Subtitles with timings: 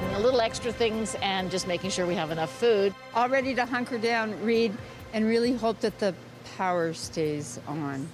[0.00, 2.94] getting a little extra things and just making sure we have enough food.
[3.14, 4.76] All ready to hunker down, read,
[5.14, 6.14] and really hope that the
[6.58, 8.06] power stays on.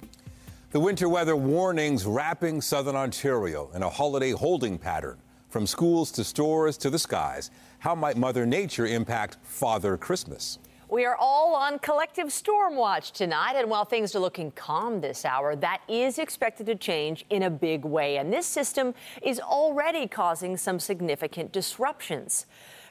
[0.71, 5.17] The winter weather warnings wrapping southern Ontario in a holiday holding pattern.
[5.49, 10.59] From schools to stores to the skies, how might Mother Nature impact Father Christmas?
[10.93, 15.25] We are all on collective storm watch tonight, and while things are looking calm this
[15.25, 18.17] hour, that is expected to change in a big way.
[18.17, 18.93] And this system
[19.23, 22.45] is already causing some significant disruptions.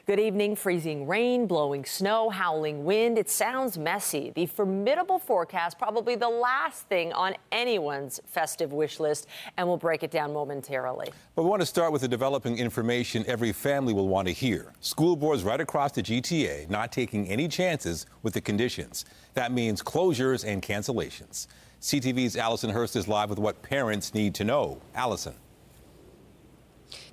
[0.05, 0.57] Good evening.
[0.57, 3.17] Freezing rain, blowing snow, howling wind.
[3.17, 4.33] It sounds messy.
[4.35, 10.03] The formidable forecast, probably the last thing on anyone's festive wish list, and we'll break
[10.03, 11.07] it down momentarily.
[11.35, 14.73] But we want to start with the developing information every family will want to hear.
[14.81, 19.05] School boards right across the GTA not taking any chances with the conditions.
[19.35, 21.47] That means closures and cancellations.
[21.79, 24.81] CTV's Allison Hurst is live with what parents need to know.
[24.95, 25.35] Allison.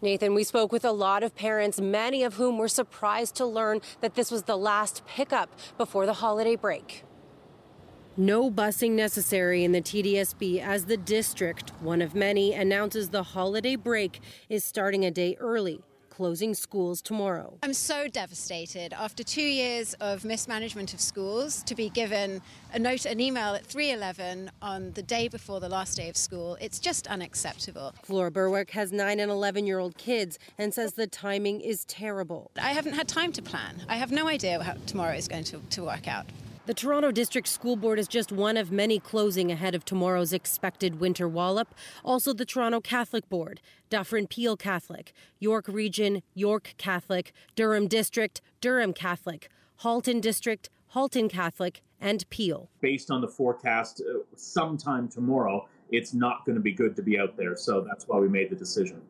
[0.02, 3.82] Nathan, we spoke with a lot of parents, many of whom were surprised to learn
[4.00, 7.04] that this was the last pickup before the holiday break.
[8.16, 13.76] No busing necessary in the TDSB as the district, one of many, announces the holiday
[13.76, 15.82] break is starting a day early
[16.20, 17.56] closing schools tomorrow.
[17.62, 22.42] I'm so devastated after two years of mismanagement of schools to be given
[22.74, 26.58] a note, an email at 3:11 on the day before the last day of school.
[26.60, 27.94] It's just unacceptable.
[28.02, 32.50] Flora Berwick has nine and 11 year old kids and says the timing is terrible.
[32.60, 33.80] I haven't had time to plan.
[33.88, 36.26] I have no idea how tomorrow is going to, to work out.
[36.66, 41.00] The Toronto District School Board is just one of many closing ahead of tomorrow's expected
[41.00, 41.74] winter wallop.
[42.04, 48.92] Also, the Toronto Catholic Board, Dufferin Peel Catholic, York Region, York Catholic, Durham District, Durham
[48.92, 52.68] Catholic, Halton District, Halton Catholic, and Peel.
[52.82, 57.18] Based on the forecast, uh, sometime tomorrow, it's not going to be good to be
[57.18, 57.56] out there.
[57.56, 59.00] So that's why we made the decision.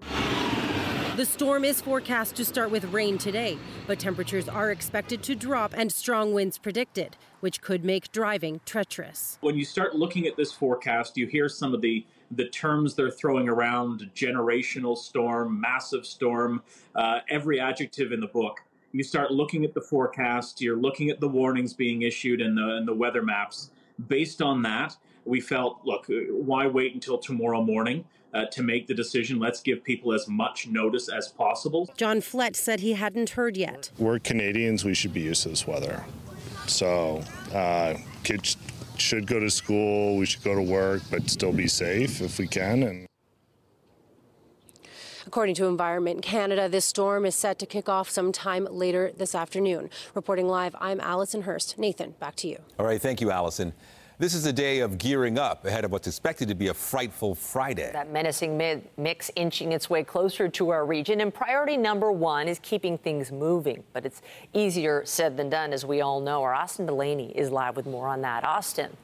[1.20, 5.74] The storm is forecast to start with rain today, but temperatures are expected to drop
[5.76, 9.36] and strong winds predicted, which could make driving treacherous.
[9.42, 13.10] When you start looking at this forecast, you hear some of the the terms they're
[13.10, 16.62] throwing around generational storm, massive storm,
[16.94, 18.62] uh, every adjective in the book.
[18.92, 22.76] You start looking at the forecast, you're looking at the warnings being issued and the,
[22.76, 23.72] and the weather maps.
[24.08, 28.06] Based on that, we felt, look, why wait until tomorrow morning?
[28.32, 29.40] Uh, to make the decision.
[29.40, 31.90] Let's give people as much notice as possible.
[31.96, 33.90] John Flett said he hadn't heard yet.
[33.98, 36.04] We're Canadians, we should be used to this weather.
[36.68, 38.56] So, uh, kids
[38.98, 42.46] should go to school, we should go to work, but still be safe if we
[42.46, 42.84] can.
[42.84, 43.06] And
[45.26, 49.88] According to Environment Canada, this storm is set to kick off sometime later this afternoon.
[50.14, 51.78] Reporting live, I'm Allison Hurst.
[51.78, 52.58] Nathan, back to you.
[52.78, 53.72] All right, thank you, Allison.
[54.20, 57.34] This is a day of gearing up ahead of what's expected to be a frightful
[57.34, 57.88] Friday.
[57.90, 62.58] That menacing mix inching its way closer to our region, and priority number one is
[62.58, 63.82] keeping things moving.
[63.94, 64.20] But it's
[64.52, 66.42] easier said than done, as we all know.
[66.42, 68.44] Our Austin Delaney is live with more on that.
[68.44, 68.94] Austin.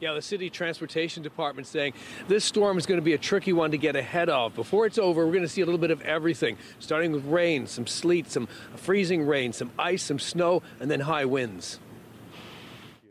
[0.00, 1.92] Yeah, the city transportation department saying
[2.26, 4.56] this storm is going to be a tricky one to get ahead of.
[4.56, 7.68] Before it's over, we're going to see a little bit of everything, starting with rain,
[7.68, 11.78] some sleet, some freezing rain, some ice, some snow, and then high winds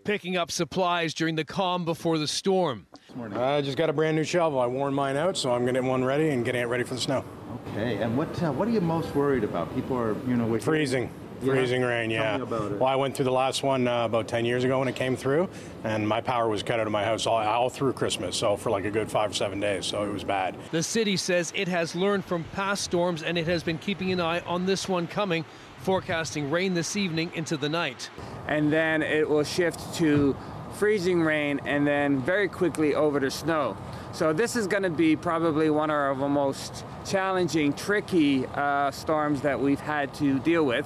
[0.08, 2.88] picking up supplies during the calm before the storm.
[3.36, 4.58] I just got a brand new shovel.
[4.58, 7.02] I worn mine out, so I'm getting one ready and getting it ready for the
[7.02, 7.26] snow.
[7.72, 9.74] Okay, and what uh, what are you most worried about?
[9.76, 11.12] People are, you know, freezing.
[11.42, 11.54] Yeah.
[11.54, 12.38] Freezing rain, yeah.
[12.38, 15.16] Well, I went through the last one uh, about 10 years ago when it came
[15.16, 15.50] through,
[15.84, 18.72] and my power was cut out of my house all, all through Christmas, so for
[18.72, 20.56] like a good five or seven days, so it was bad.
[20.72, 24.20] The city says it has learned from past storms and it has been keeping an
[24.20, 25.46] eye on this one coming
[25.88, 28.10] forecasting rain this evening into the night.
[28.50, 30.36] And then it will shift to
[30.74, 33.78] freezing rain and then very quickly over to snow.
[34.12, 39.40] So this is going to be probably one of the most challenging, tricky uh, storms
[39.44, 40.86] that we've had to deal with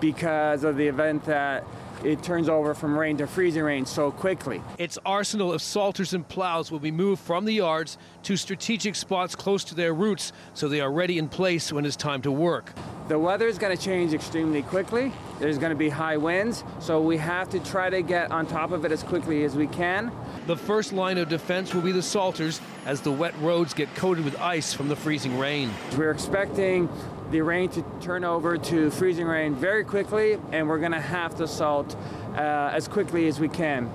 [0.00, 1.64] because of the event that
[2.04, 4.60] it turns over from rain to freezing rain so quickly.
[4.76, 9.34] Its arsenal of salters and plows will be moved from the yards to strategic spots
[9.34, 12.74] close to their routes so they are ready in place when it's time to work.
[13.08, 15.12] The weather is going to change extremely quickly.
[15.38, 18.72] There's going to be high winds, so we have to try to get on top
[18.72, 20.10] of it as quickly as we can.
[20.48, 24.24] The first line of defense will be the salters as the wet roads get coated
[24.24, 25.70] with ice from the freezing rain.
[25.96, 26.88] We're expecting
[27.30, 31.36] the rain to turn over to freezing rain very quickly, and we're going to have
[31.36, 31.94] to salt
[32.34, 33.88] uh, as quickly as we can.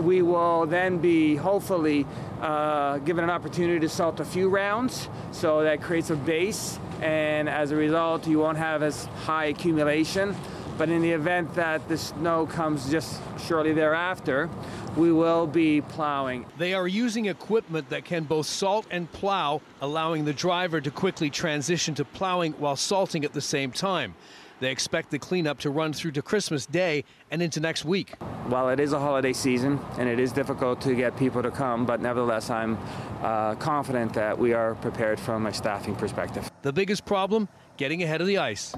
[0.00, 2.06] We will then be hopefully
[2.40, 7.48] uh, given an opportunity to salt a few rounds, so that creates a base, and
[7.48, 10.34] as a result, you won't have as high accumulation.
[10.78, 14.48] But in the event that the snow comes just shortly thereafter,
[14.96, 16.46] we will be plowing.
[16.56, 21.28] They are using equipment that can both salt and plow, allowing the driver to quickly
[21.28, 24.14] transition to plowing while salting at the same time.
[24.62, 28.16] They expect the cleanup to run through to Christmas Day and into next week.
[28.46, 31.84] While it is a holiday season and it is difficult to get people to come,
[31.84, 32.78] but nevertheless, I'm
[33.22, 36.48] uh, confident that we are prepared from a staffing perspective.
[36.62, 37.48] The biggest problem?
[37.76, 38.72] Getting ahead of the ice.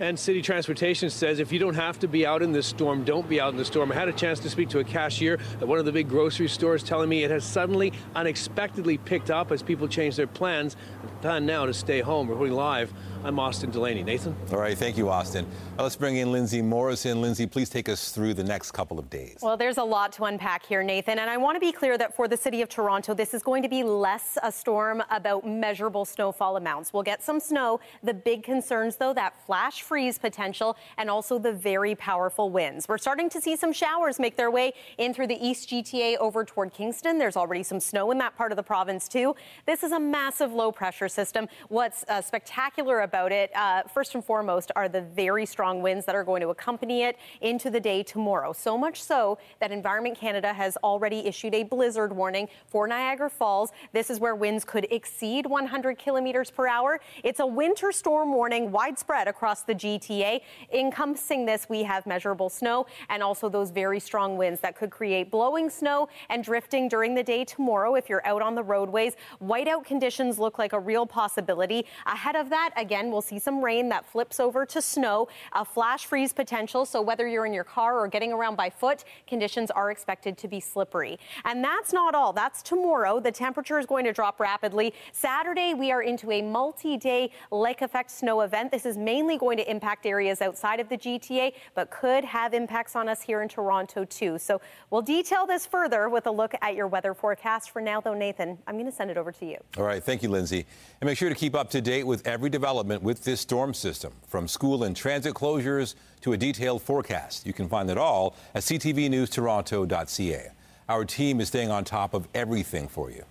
[0.00, 3.28] And City Transportation says if you don't have to be out in this storm, don't
[3.28, 3.92] be out in the storm.
[3.92, 6.48] I had a chance to speak to a cashier at one of the big grocery
[6.48, 10.76] stores telling me it has suddenly, unexpectedly picked up as people change their plans.
[11.20, 12.28] Plan now to stay home.
[12.28, 12.92] Reporting live,
[13.24, 14.02] I'm Austin Delaney.
[14.02, 14.36] Nathan?
[14.52, 15.46] All right, thank you, Austin.
[15.78, 17.22] Now let's bring in Lindsay Morrison.
[17.22, 19.38] Lindsay, please take us through the next couple of days.
[19.40, 21.18] Well, there's a lot to unpack here, Nathan.
[21.18, 23.62] And I want to be clear that for the city of Toronto, this is going
[23.62, 26.92] to be less a storm about measurable snowfall amounts.
[26.92, 27.80] We'll get some snow.
[28.02, 32.88] The big concerns, though, that flash freeze potential and also the very powerful winds.
[32.88, 36.44] We're starting to see some showers make their way in through the East GTA over
[36.44, 37.16] toward Kingston.
[37.16, 39.34] There's already some snow in that part of the province, too.
[39.64, 41.48] This is a massive low pressure system.
[41.70, 46.16] What's uh, spectacular about it, uh, first and foremost, are the very strong winds that
[46.16, 48.52] are going to accompany it into the day tomorrow.
[48.52, 53.70] So much so that Environment Canada has already issued a blizzard warning for Niagara Falls.
[53.92, 57.00] This is where winds could exceed 100 kilometers per hour.
[57.22, 60.40] It's a winter storm warning widespread across the GTA.
[60.72, 65.30] Encompassing this, we have measurable snow and also those very strong winds that could create
[65.30, 69.14] blowing snow and drifting during the day tomorrow if you're out on the roadways.
[69.40, 71.86] Whiteout conditions look like a real possibility.
[72.06, 76.06] Ahead of that, again, we'll see some rain that flips over to snow, a flash
[76.06, 76.84] freeze potential.
[76.84, 80.48] So whether you're in your car or getting around by foot, conditions are expected to
[80.48, 81.18] be slippery.
[81.44, 82.32] And that's not all.
[82.32, 83.20] That's tomorrow.
[83.20, 84.94] The temperature is going to drop rapidly.
[85.12, 88.70] Saturday, we are into a multi-day lake effect snow event.
[88.70, 92.96] This is mainly going to impact areas outside of the GTA, but could have impacts
[92.96, 94.38] on us here in Toronto too.
[94.38, 94.60] So
[94.90, 97.70] we'll detail this further with a look at your weather forecast.
[97.70, 99.56] For now, though, Nathan, I'm going to send it over to you.
[99.76, 100.66] All right, thank you, Lindsay.
[101.00, 104.12] And make sure to keep up to date with every development with this storm system,
[104.26, 107.46] from school and transit closures to a detailed forecast.
[107.46, 110.50] You can find it all at ctvnewstoronto.ca.
[110.88, 113.24] Our team is staying on top of everything for you.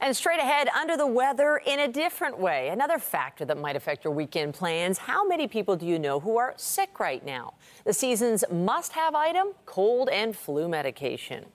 [0.00, 2.70] And straight ahead, under the weather in a different way.
[2.70, 4.98] Another factor that might affect your weekend plans.
[4.98, 7.54] How many people do you know who are sick right now?
[7.84, 11.46] The season's must have item cold and flu medication.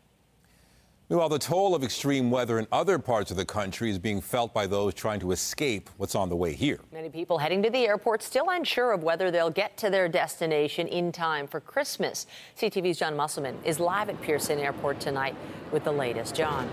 [1.09, 4.53] Meanwhile, the toll of extreme weather in other parts of the country is being felt
[4.53, 6.81] by those trying to escape what's on the way here.
[6.91, 10.85] Many people heading to the airport still unsure of whether they'll get to their destination
[10.89, 12.27] in time for Christmas.
[12.57, 15.33] CTV's John Musselman is live at Pearson Airport tonight
[15.71, 16.35] with the latest.
[16.35, 16.69] John.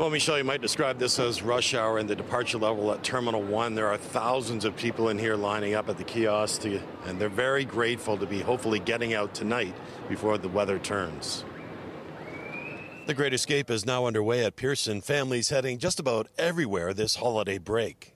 [0.00, 3.42] Well, Michelle, you might describe this as rush hour in the departure level at Terminal
[3.42, 3.76] 1.
[3.76, 7.28] There are thousands of people in here lining up at the kiosk, to, and they're
[7.28, 9.76] very grateful to be hopefully getting out tonight
[10.08, 11.44] before the weather turns.
[13.04, 15.00] The Great Escape is now underway at Pearson.
[15.00, 18.14] Families heading just about everywhere this holiday break.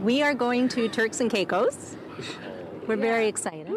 [0.00, 1.96] We are going to Turks and Caicos.
[2.86, 3.68] We're very excited.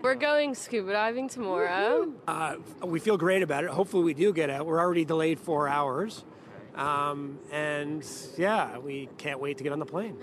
[0.00, 2.12] We're going scuba diving tomorrow.
[2.28, 3.70] Uh, we feel great about it.
[3.70, 4.66] Hopefully, we do get out.
[4.66, 6.24] We're already delayed four hours.
[6.76, 8.06] Um, and
[8.38, 10.16] yeah, we can't wait to get on the plane.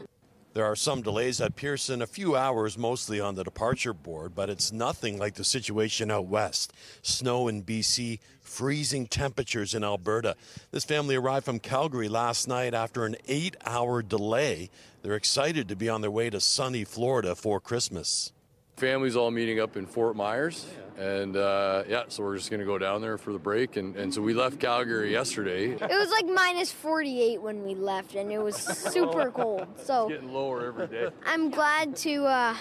[0.54, 4.52] There are some delays at Pearson, a few hours mostly on the departure board, but
[4.52, 6.72] it's nothing like the situation out west.
[7.02, 10.36] Snow in BC, freezing temperatures in Alberta.
[10.70, 14.70] This family arrived from Calgary last night after an eight hour delay.
[15.02, 18.32] They're excited to be on their way to sunny Florida for Christmas.
[18.78, 20.66] Family's all meeting up in Fort Myers.
[20.98, 23.78] And uh, yeah, so we're just going to go down there for the break.
[23.78, 25.72] And, and so we left Calgary yesterday.
[25.72, 29.68] It was like minus 48 when we left, and it was super cold.
[29.84, 31.10] So it's getting lower every day.
[31.26, 32.56] I'm glad to uh,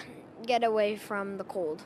[0.47, 1.83] get away from the cold.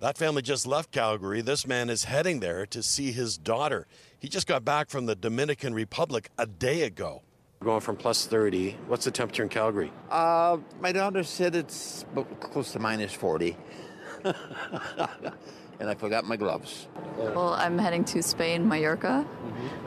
[0.00, 1.40] That family just left Calgary.
[1.40, 3.86] This man is heading there to see his daughter.
[4.18, 7.22] He just got back from the Dominican Republic a day ago.
[7.60, 8.76] Going from plus 30.
[8.86, 9.90] What's the temperature in Calgary?
[10.10, 12.04] Uh, my daughter said it's
[12.38, 13.56] close to minus 40.
[14.24, 16.86] and I forgot my gloves.
[17.16, 19.26] Well, I'm heading to Spain, Mallorca.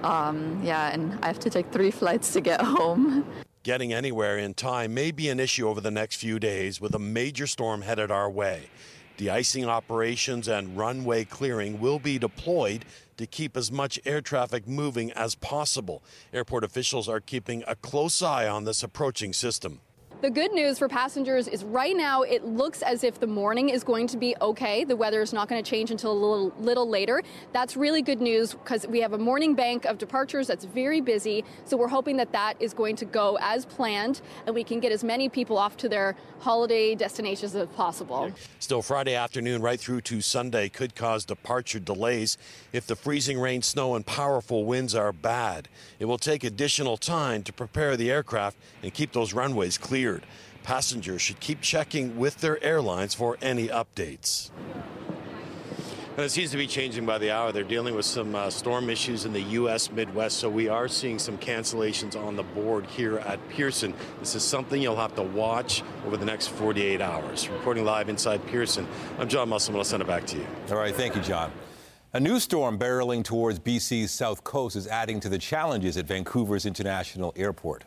[0.04, 3.26] Um, yeah, and I have to take three flights to get home.
[3.64, 7.00] Getting anywhere in time may be an issue over the next few days with a
[7.00, 8.70] major storm headed our way.
[9.16, 12.84] De-icing operations and runway clearing will be deployed
[13.22, 16.04] to keep as much air traffic moving as possible.
[16.34, 19.80] Airport officials are keeping a close eye on this approaching system.
[20.22, 23.84] The good news for passengers is right now it looks as if the morning is
[23.84, 24.84] going to be okay.
[24.84, 27.24] The weather is not going to change until a little, little later.
[27.54, 31.44] That's really good news because we have a morning bank of departures that's very busy.
[31.66, 34.92] So we're hoping that that is going to go as planned and we can get
[34.92, 38.32] as many people off to their holiday destinations as possible.
[38.60, 42.38] Still, Friday afternoon right through to Sunday could cause departure delays
[42.74, 45.68] if the freezing rain, snow, and powerful winds are bad.
[46.00, 49.80] It will take additional time to prepare the aircraft and keep those runways
[50.12, 50.26] cleared.
[50.64, 54.52] Passengers should keep checking with their airlines for any updates.
[56.18, 57.52] And it seems to be changing by the hour.
[57.52, 59.90] They're dealing with some uh, storm issues in the U.S.
[59.90, 63.94] Midwest, so we are seeing some cancellations on the board here at Pearson.
[64.20, 67.48] This is something you'll have to watch over the next 48 hours.
[67.48, 68.86] Reporting live inside Pearson,
[69.18, 69.80] I'm John Musselman.
[69.80, 70.46] I'll send it back to you.
[70.70, 71.52] All right, thank you, John.
[72.14, 76.66] A new storm barreling towards BC's south coast is adding to the challenges at Vancouver's
[76.66, 77.86] International Airport.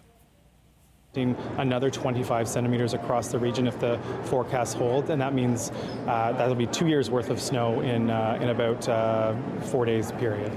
[1.16, 5.70] Another 25 centimeters across the region if the forecasts hold, and that means
[6.06, 10.10] uh, that'll be two years worth of snow in uh, in about uh, four days
[10.12, 10.52] period.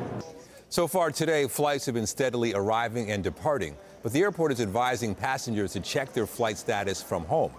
[0.69, 5.15] So far today, flights have been steadily arriving and departing, but the airport is advising
[5.15, 7.53] passengers to check their flight status from home.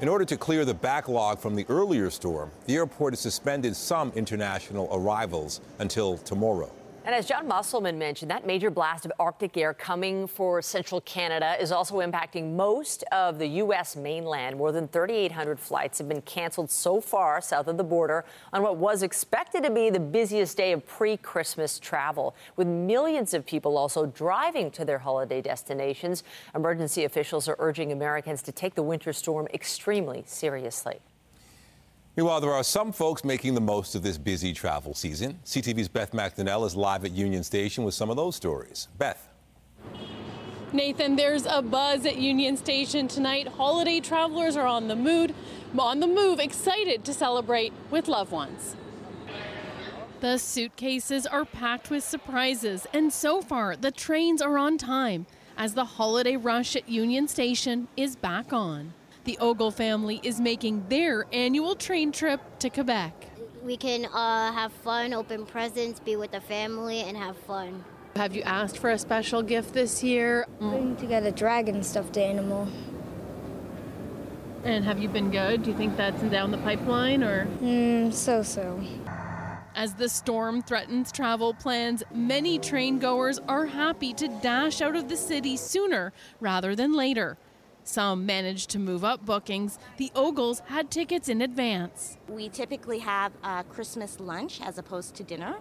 [0.00, 4.12] In order to clear the backlog from the earlier storm, the airport has suspended some
[4.14, 6.70] international arrivals until tomorrow.
[7.06, 11.54] And as John Musselman mentioned, that major blast of Arctic air coming for central Canada
[11.60, 13.94] is also impacting most of the U.S.
[13.94, 14.56] mainland.
[14.56, 18.78] More than 3,800 flights have been canceled so far south of the border on what
[18.78, 23.78] was expected to be the busiest day of pre Christmas travel, with millions of people
[23.78, 26.24] also driving to their holiday destinations.
[26.56, 30.98] Emergency officials are urging Americans to take the winter storm extremely seriously.
[32.16, 35.38] Meanwhile, there are some folks making the most of this busy travel season.
[35.44, 38.88] CTV's Beth McDonnell is live at Union Station with some of those stories.
[38.96, 39.28] Beth.
[40.72, 43.48] Nathan, there's a buzz at Union Station tonight.
[43.48, 45.34] Holiday travelers are on the mood,
[45.78, 48.76] on the move, excited to celebrate with loved ones.
[50.20, 55.26] The suitcases are packed with surprises, and so far the trains are on time
[55.58, 58.94] as the holiday rush at Union Station is back on.
[59.26, 63.12] The Ogle family is making their annual train trip to Quebec.
[63.64, 67.84] We can uh, have fun, open presents, be with the family, and have fun.
[68.14, 70.46] Have you asked for a special gift this year?
[70.60, 70.96] Mm.
[71.00, 72.68] To get a dragon stuffed animal.
[74.62, 75.64] And have you been good?
[75.64, 77.46] Do you think that's down the pipeline or?
[77.60, 78.80] Mm, so so.
[79.74, 85.08] As the storm threatens travel plans, many train goers are happy to dash out of
[85.08, 87.36] the city sooner rather than later.
[87.86, 89.78] Some managed to move up bookings.
[89.96, 92.18] The Ogles had tickets in advance.
[92.28, 95.54] We typically have a Christmas lunch as opposed to dinner.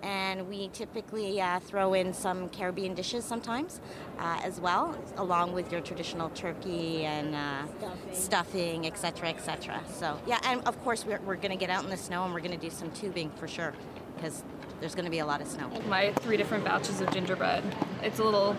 [0.00, 3.80] And we typically uh, throw in some Caribbean dishes sometimes
[4.20, 7.66] uh, as well, along with your traditional turkey and uh,
[8.12, 9.80] stuffing, etc., etc.
[9.92, 12.32] So, yeah, and of course, we're, we're going to get out in the snow and
[12.32, 13.72] we're going to do some tubing for sure
[14.14, 14.44] because
[14.78, 15.68] there's going to be a lot of snow.
[15.88, 17.64] My three different batches of gingerbread.
[18.02, 18.56] It's a little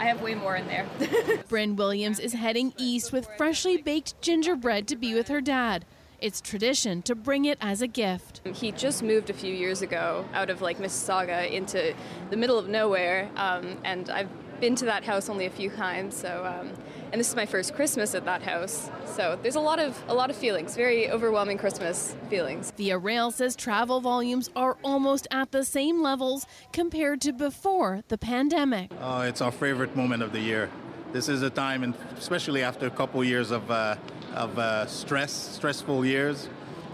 [0.00, 0.86] I have way more in there.
[1.48, 5.84] Bryn Williams is heading east with freshly baked gingerbread to be with her dad.
[6.20, 8.40] It's tradition to bring it as a gift.
[8.54, 11.94] He just moved a few years ago out of like Mississauga into
[12.30, 14.30] the middle of nowhere, um, and I've
[14.60, 16.16] been to that house only a few times.
[16.16, 16.70] So, um,
[17.12, 18.90] and this is my first Christmas at that house.
[19.06, 22.72] So there's a lot of a lot of feelings, very overwhelming Christmas feelings.
[22.76, 28.18] Via Rail says travel volumes are almost at the same levels compared to before the
[28.18, 28.90] pandemic.
[29.00, 30.70] Uh, it's our favorite moment of the year.
[31.12, 33.96] This is a time, and especially after a couple years of uh,
[34.34, 36.48] of uh, stress, stressful years.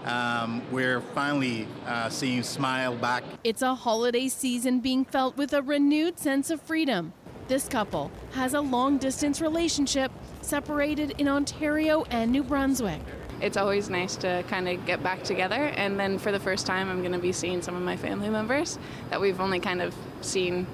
[0.05, 3.25] Um, we're finally uh, seeing smile back.
[3.43, 7.11] It's a holiday season being felt with a renewed sense of freedom.
[7.47, 10.11] This couple has a long distance relationship
[10.41, 12.99] separated in Ontario and New Brunswick.
[13.39, 16.89] It's always nice to kind of get back together, and then for the first time,
[16.89, 18.77] I'm going to be seeing some of my family members
[19.09, 20.67] that we've only kind of seen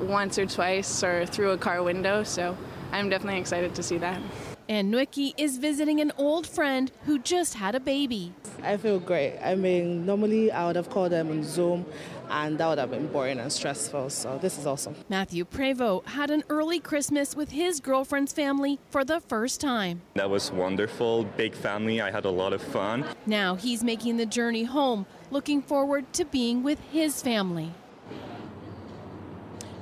[0.00, 2.56] once or twice or through a car window, so
[2.90, 4.20] I'm definitely excited to see that.
[4.70, 8.32] And Nwiki is visiting an old friend who just had a baby.
[8.62, 9.36] I feel great.
[9.42, 11.84] I mean, normally I would have called them on Zoom
[12.30, 14.10] and that would have been boring and stressful.
[14.10, 14.94] So this is awesome.
[15.08, 20.02] Matthew Prevost had an early Christmas with his girlfriend's family for the first time.
[20.14, 21.24] That was wonderful.
[21.36, 22.00] Big family.
[22.00, 23.04] I had a lot of fun.
[23.26, 27.72] Now he's making the journey home, looking forward to being with his family.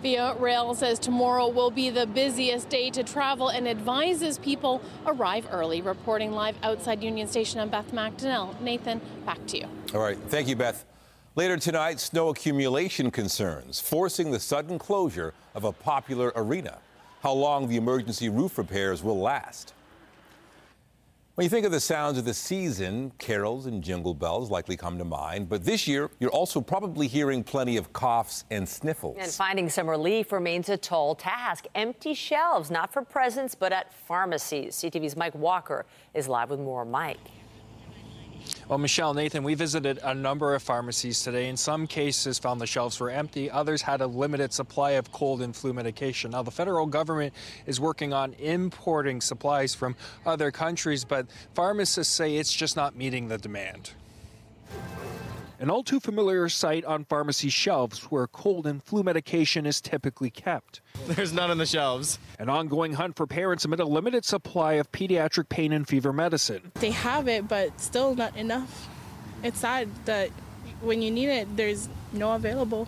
[0.03, 5.49] Via Rail says tomorrow will be the busiest day to travel and advises people arrive
[5.51, 5.83] early.
[5.83, 8.61] Reporting live outside Union Station, I'm Beth McDonnell.
[8.61, 9.67] Nathan, back to you.
[9.95, 10.17] All right.
[10.29, 10.85] Thank you, Beth.
[11.35, 16.79] Later tonight, snow accumulation concerns forcing the sudden closure of a popular arena.
[17.23, 19.75] how long the emergency roof repairs will last.
[21.39, 24.99] When you think of the sounds of the season, carols and jingle bells likely come
[24.99, 25.49] to mind.
[25.49, 29.19] But this year, you're also probably hearing plenty of coughs and sniffles.
[29.21, 31.67] And finding some relief remains a tall task.
[31.77, 34.75] Empty shelves, not for presents, but at pharmacies.
[34.75, 36.85] CTV's Mike Walker is live with more.
[36.85, 37.19] Mike.
[38.69, 41.49] Well, Michelle, Nathan, we visited a number of pharmacies today.
[41.49, 43.51] In some cases, found the shelves were empty.
[43.51, 46.33] Others had a limited supply of cold and flu medication.
[46.33, 47.33] Now, the federal government
[47.65, 49.97] is working on importing supplies from
[50.27, 53.93] other countries, but pharmacists say it's just not meeting the demand.
[55.61, 60.31] An all too familiar sight on pharmacy shelves where cold and flu medication is typically
[60.31, 60.81] kept.
[61.09, 62.21] There's none on the shelves.
[62.39, 66.71] An ongoing hunt for parents amid a limited supply of pediatric pain and fever medicine.
[66.75, 68.89] They have it, but still not enough.
[69.43, 70.31] It's sad that
[70.81, 72.87] when you need it, there's no available.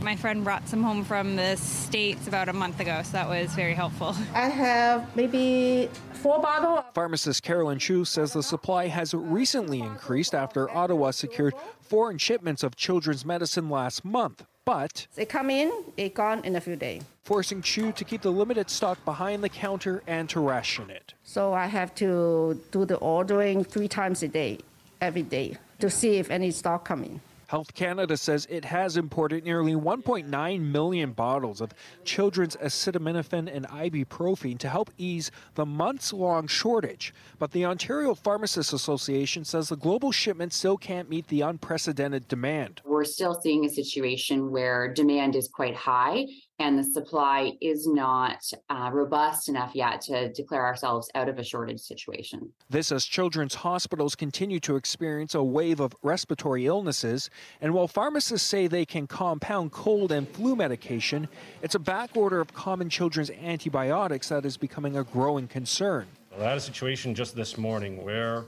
[0.00, 3.52] My friend brought some home from the States about a month ago, so that was
[3.54, 4.14] very helpful.
[4.34, 6.84] I have maybe four bottles.
[6.94, 12.76] Pharmacist Carolyn Chu says the supply has recently increased after Ottawa secured foreign shipments of
[12.76, 14.44] children's medicine last month.
[14.64, 17.02] But they come in, they gone in a few days.
[17.24, 21.14] Forcing Chu to keep the limited stock behind the counter and to ration it.
[21.24, 24.58] So I have to do the ordering three times a day,
[25.00, 27.20] every day, to see if any stock coming.
[27.50, 34.56] Health Canada says it has imported nearly 1.9 million bottles of children's acetaminophen and ibuprofen
[34.58, 37.12] to help ease the months long shortage.
[37.40, 42.82] But the Ontario Pharmacists Association says the global shipment still can't meet the unprecedented demand.
[42.84, 46.26] We're still seeing a situation where demand is quite high
[46.60, 51.42] and the supply is not uh, robust enough yet to declare ourselves out of a
[51.42, 52.52] shortage situation.
[52.68, 57.30] This as children's hospitals continue to experience a wave of respiratory illnesses.
[57.62, 61.28] And while pharmacists say they can compound cold and flu medication,
[61.62, 66.06] it's a backorder of common children's antibiotics that is becoming a growing concern.
[66.38, 68.44] I had a situation just this morning where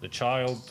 [0.00, 0.70] the child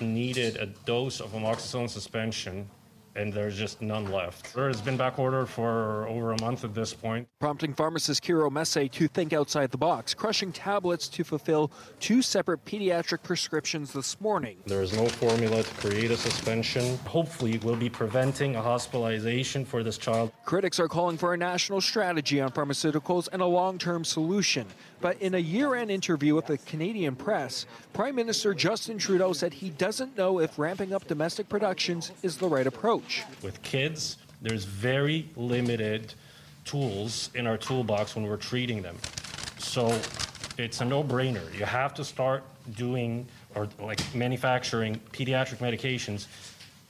[0.00, 2.68] needed a dose of amoxicillin suspension
[3.14, 4.54] and there's just none left.
[4.56, 7.28] It's been back ordered for over a month at this point.
[7.40, 12.64] Prompting pharmacist Kyro Maseh to think outside the box, crushing tablets to fulfill two separate
[12.64, 14.58] pediatric prescriptions this morning.
[14.66, 16.96] There is no formula to create a suspension.
[17.06, 20.32] Hopefully, we'll be preventing a hospitalization for this child.
[20.44, 24.66] Critics are calling for a national strategy on pharmaceuticals and a long term solution.
[25.02, 29.52] But in a year end interview with the Canadian press, Prime Minister Justin Trudeau said
[29.52, 33.24] he doesn't know if ramping up domestic productions is the right approach.
[33.42, 36.14] With kids, there's very limited
[36.64, 38.96] tools in our toolbox when we're treating them.
[39.58, 40.00] So
[40.56, 41.52] it's a no brainer.
[41.58, 42.44] You have to start
[42.76, 46.28] doing or like manufacturing pediatric medications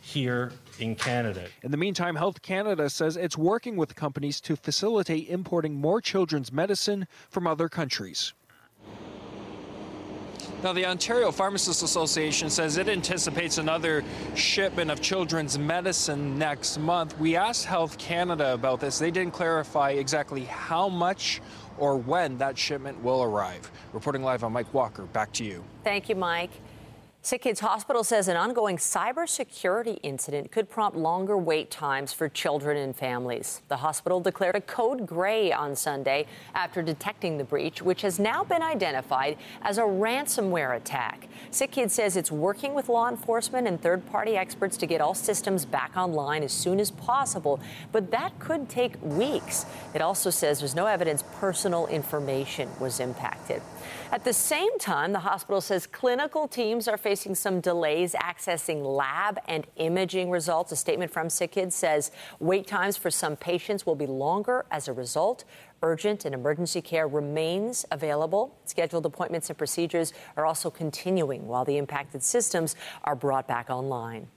[0.03, 1.47] here in Canada.
[1.62, 6.53] In the meantime, Health Canada says it's working with companies to facilitate importing more children's
[6.53, 8.35] medicine from other countries.
[10.62, 17.19] Now, the Ontario Pharmacists Association says it anticipates another shipment of children's medicine next month.
[17.19, 18.99] We asked Health Canada about this.
[18.99, 21.41] They didn't clarify exactly how much
[21.79, 23.71] or when that shipment will arrive.
[23.93, 25.65] Reporting live on Mike Walker, back to you.
[25.83, 26.51] Thank you, Mike.
[27.25, 32.77] Sick Kids Hospital says an ongoing cybersecurity incident could prompt longer wait times for children
[32.77, 33.63] and families.
[33.69, 38.43] The hospital declared a code gray on Sunday after detecting the breach, which has now
[38.43, 41.29] been identified as a ransomware attack.
[41.53, 45.15] Sick Kids says it's working with law enforcement and third party experts to get all
[45.15, 47.61] systems back online as soon as possible,
[47.93, 49.65] but that could take weeks.
[49.95, 53.63] It also says there's no evidence personal information was impacted.
[54.12, 59.38] At the same time, the hospital says clinical teams are facing some delays accessing lab
[59.48, 60.70] and imaging results.
[60.70, 64.87] A statement from Sick Kids says wait times for some patients will be longer as
[64.87, 65.44] a result.
[65.83, 68.55] Urgent and emergency care remains available.
[68.66, 74.29] Scheduled appointments and procedures are also continuing while the impacted systems are brought back online.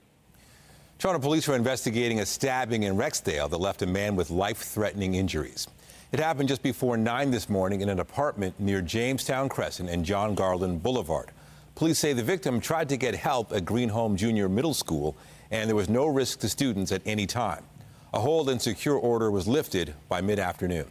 [0.98, 5.16] Toronto police are investigating a stabbing in Rexdale that left a man with life threatening
[5.16, 5.68] injuries.
[6.16, 10.34] It happened just before 9 this morning in an apartment near Jamestown Crescent and John
[10.34, 11.30] Garland Boulevard.
[11.74, 15.14] Police say the victim tried to get help at Greenholme Junior Middle School,
[15.50, 17.64] and there was no risk to students at any time.
[18.14, 20.86] A hold and secure order was lifted by mid afternoon.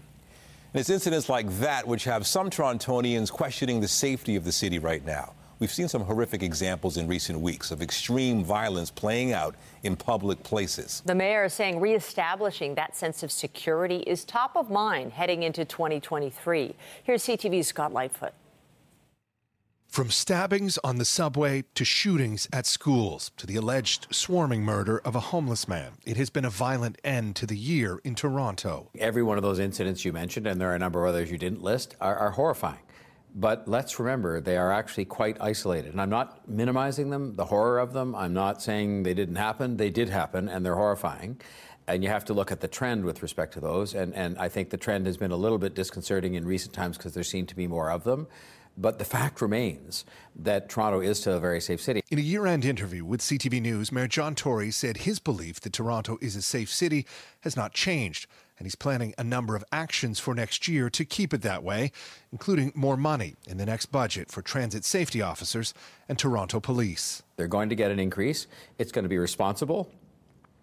[0.73, 4.77] And it's incidents like that which have some Torontonians questioning the safety of the city
[4.77, 5.33] right now.
[5.59, 10.43] We've seen some horrific examples in recent weeks of extreme violence playing out in public
[10.43, 11.01] places.
[11.05, 15.63] The mayor is saying reestablishing that sense of security is top of mind heading into
[15.63, 16.75] 2023.
[17.03, 18.33] Here's CTV's Scott Lightfoot.
[19.87, 25.15] From stabbings on the subway to shootings at schools to the alleged swarming murder of
[25.15, 28.89] a homeless man, it has been a violent end to the year in Toronto.
[28.99, 31.37] Every one of those incidents you mentioned, and there are a number of others you
[31.37, 32.79] didn't list, are, are horrifying.
[33.37, 35.91] But let's remember, they are actually quite isolated.
[35.91, 38.15] And I'm not minimizing them, the horror of them.
[38.15, 39.75] I'm not saying they didn't happen.
[39.75, 41.41] They did happen, and they're horrifying.
[41.85, 43.93] And you have to look at the trend with respect to those.
[43.93, 46.97] And, and I think the trend has been a little bit disconcerting in recent times
[46.97, 48.27] because there seem to be more of them.
[48.77, 50.05] But the fact remains
[50.37, 52.03] that Toronto is still a very safe city.
[52.09, 55.73] In a year end interview with CTV News, Mayor John Tory said his belief that
[55.73, 57.05] Toronto is a safe city
[57.41, 61.33] has not changed, and he's planning a number of actions for next year to keep
[61.33, 61.91] it that way,
[62.31, 65.73] including more money in the next budget for transit safety officers
[66.07, 67.23] and Toronto police.
[67.35, 68.47] They're going to get an increase.
[68.77, 69.91] It's going to be responsible.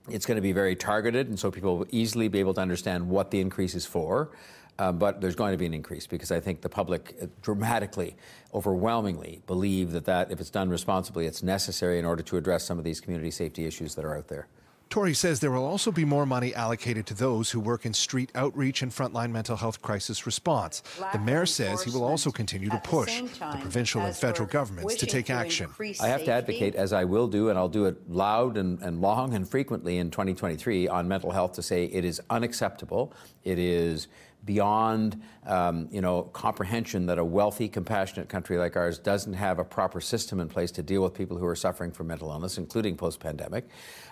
[0.09, 3.09] It's going to be very targeted, and so people will easily be able to understand
[3.09, 4.31] what the increase is for.
[4.79, 8.17] Uh, but there's going to be an increase because I think the public uh, dramatically,
[8.55, 12.79] overwhelmingly believe that, that if it's done responsibly, it's necessary in order to address some
[12.79, 14.49] of these community safety issues that are out there.
[14.93, 18.31] Tory says there will also be more money allocated to those who work in street
[18.35, 20.83] outreach and frontline mental health crisis response.
[21.15, 25.07] The mayor says he will also continue to push the provincial and federal governments to
[25.07, 25.71] take action.
[25.99, 29.01] I have to advocate, as I will do, and I'll do it loud and, and
[29.01, 33.15] long and frequently in 2023 on mental health to say it is unacceptable.
[33.45, 34.09] It is
[34.45, 39.65] beyond um, you know comprehension that a wealthy, compassionate country like ours doesn't have a
[39.65, 42.97] proper system in place to deal with people who are suffering from mental illness, including
[42.97, 43.67] post-pandemic.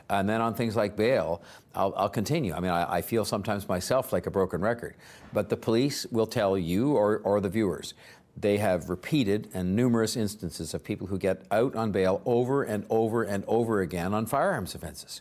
[0.08, 1.40] And then on things like bail,
[1.74, 2.52] I'll, I'll continue.
[2.52, 4.96] I mean, I, I, feel sometimes myself like a broken record,
[5.32, 7.94] but the police will tell you or, or the viewers.
[8.36, 12.84] They have repeated and numerous instances of people who get out on bail over and
[12.90, 15.20] over and over again on firearms offenses.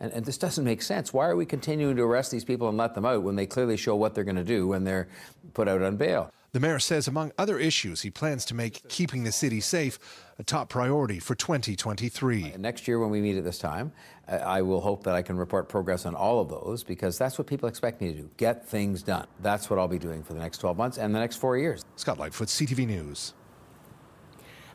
[0.00, 1.12] And, and, this doesn't make sense.
[1.12, 3.76] Why are we continuing to arrest these people and let them out when they clearly
[3.76, 5.08] show what they're going to do when they're
[5.52, 6.32] put out on bail?
[6.52, 10.00] The mayor says, among other issues, he plans to make keeping the city safe
[10.38, 12.54] a top priority for 2023.
[12.54, 13.92] Uh, next year, when we meet at this time,
[14.26, 17.46] I will hope that I can report progress on all of those because that's what
[17.46, 19.26] people expect me to do get things done.
[19.42, 21.84] That's what I'll be doing for the next 12 months and the next four years.
[21.96, 23.34] Scott Lightfoot, CTV News.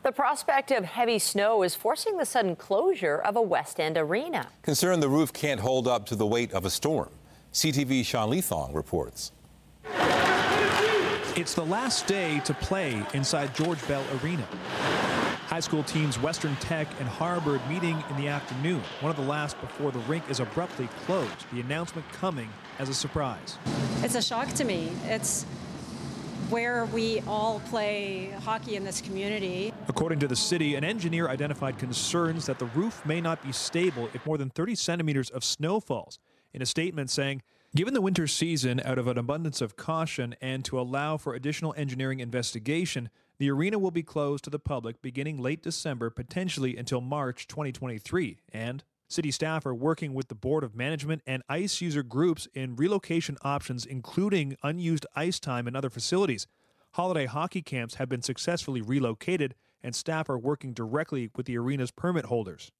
[0.06, 4.46] The prospect of heavy snow is forcing the sudden closure of a West End arena.
[4.62, 7.08] Concerned the roof can't hold up to the weight of a storm.
[7.52, 9.32] CTV's Sean Leathong reports.
[11.34, 14.46] It's the last day to play inside George Bell Arena.
[15.48, 19.60] High school teams Western Tech and Harvard meeting in the afternoon, one of the last
[19.60, 21.50] before the rink is abruptly closed.
[21.52, 23.58] The announcement coming as a surprise.
[24.04, 24.92] It's a shock to me.
[25.06, 25.46] It's
[26.50, 29.72] where we all play hockey in this community.
[29.88, 34.08] According to the city, an engineer identified concerns that the roof may not be stable
[34.14, 36.18] if more than 30 centimeters of snow falls.
[36.52, 37.42] In a statement saying,
[37.74, 41.74] Given the winter season, out of an abundance of caution and to allow for additional
[41.76, 47.02] engineering investigation, the arena will be closed to the public beginning late December, potentially until
[47.02, 48.38] March 2023.
[48.50, 52.74] And City staff are working with the Board of Management and ICE user groups in
[52.74, 56.48] relocation options, including unused ice time in other facilities.
[56.94, 61.92] Holiday hockey camps have been successfully relocated, and staff are working directly with the arena's
[61.92, 62.72] permit holders.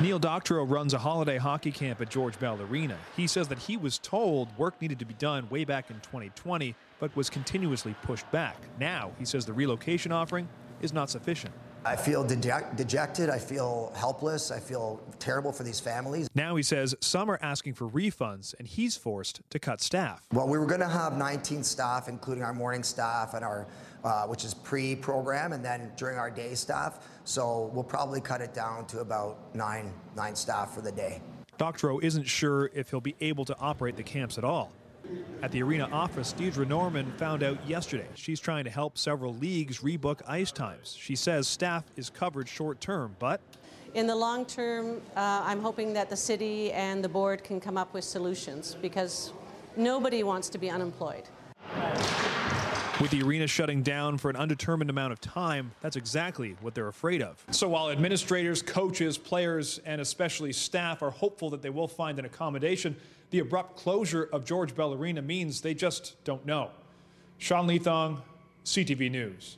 [0.00, 2.96] Neil Doctorow runs a holiday hockey camp at George Bell Arena.
[3.14, 6.74] He says that he was told work needed to be done way back in 2020,
[6.98, 8.56] but was continuously pushed back.
[8.78, 10.48] Now, he says the relocation offering
[10.80, 11.52] is not sufficient.
[11.84, 13.30] I feel deject- dejected.
[13.30, 14.50] I feel helpless.
[14.50, 16.28] I feel terrible for these families.
[16.34, 20.26] Now he says some are asking for refunds and he's forced to cut staff.
[20.32, 23.66] Well, we were going to have 19 staff, including our morning staff and our,
[24.04, 27.06] uh, which is pre-program, and then during our day staff.
[27.24, 31.22] So we'll probably cut it down to about nine, nine staff for the day.
[31.56, 34.72] Doctorow isn't sure if he'll be able to operate the camps at all.
[35.42, 39.78] At the arena office, Deidre Norman found out yesterday she's trying to help several leagues
[39.80, 40.96] rebook ice times.
[40.98, 43.40] She says staff is covered short term, but
[43.94, 47.76] in the long term, uh, I'm hoping that the city and the board can come
[47.76, 49.32] up with solutions because
[49.76, 51.24] nobody wants to be unemployed.
[53.00, 56.88] With the arena shutting down for an undetermined amount of time, that's exactly what they're
[56.88, 57.42] afraid of.
[57.50, 62.26] So while administrators, coaches, players, and especially staff are hopeful that they will find an
[62.26, 62.94] accommodation,
[63.30, 66.70] the abrupt closure of George Bell Arena means they just don't know.
[67.38, 68.20] Sean Leathong,
[68.64, 69.56] CTV News.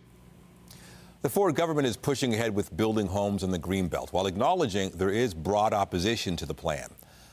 [1.23, 5.11] The Ford government is pushing ahead with building homes in the Greenbelt while acknowledging there
[5.11, 6.89] is broad opposition to the plan.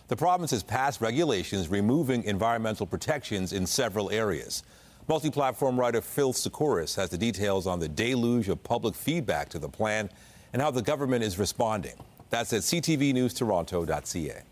[0.10, 4.64] The province has passed regulations removing environmental protections in several areas.
[5.08, 9.60] Multi platform writer Phil Tsekouras has the details on the deluge of public feedback to
[9.60, 10.10] the plan
[10.54, 11.96] and how the government is responding.
[12.30, 14.44] That's at ctvnewstoronto.ca.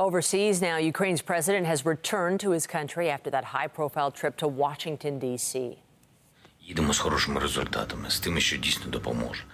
[0.00, 4.46] Overseas now, Ukraine's president has returned to his country after that high profile trip to
[4.46, 5.78] Washington, D.C.
[6.68, 9.44] Йдемо з хорошими результатами, з тими, що дійсно допоможе.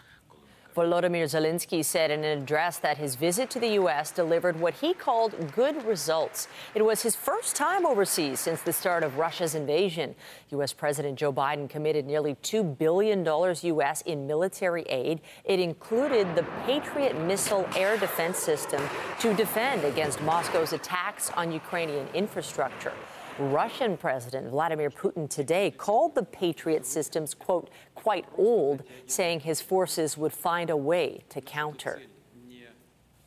[0.78, 4.12] Volodymyr Zelensky said in an address that his visit to the U.S.
[4.12, 6.48] delivered what he called good results.
[6.76, 10.14] It was his first time overseas since the start of Russia's invasion.
[10.52, 10.74] U.S.
[10.74, 14.02] President Joe Biden committed nearly $2 billion U.S.
[14.02, 15.22] in military aid.
[15.46, 18.84] It included the Patriot missile air defense system
[19.20, 22.94] to defend against Moscow's attacks on Ukrainian infrastructure.
[23.40, 30.18] Russian President Vladimir Putin today called the Patriot systems, quote, quite old, saying his forces
[30.18, 32.02] would find a way to counter.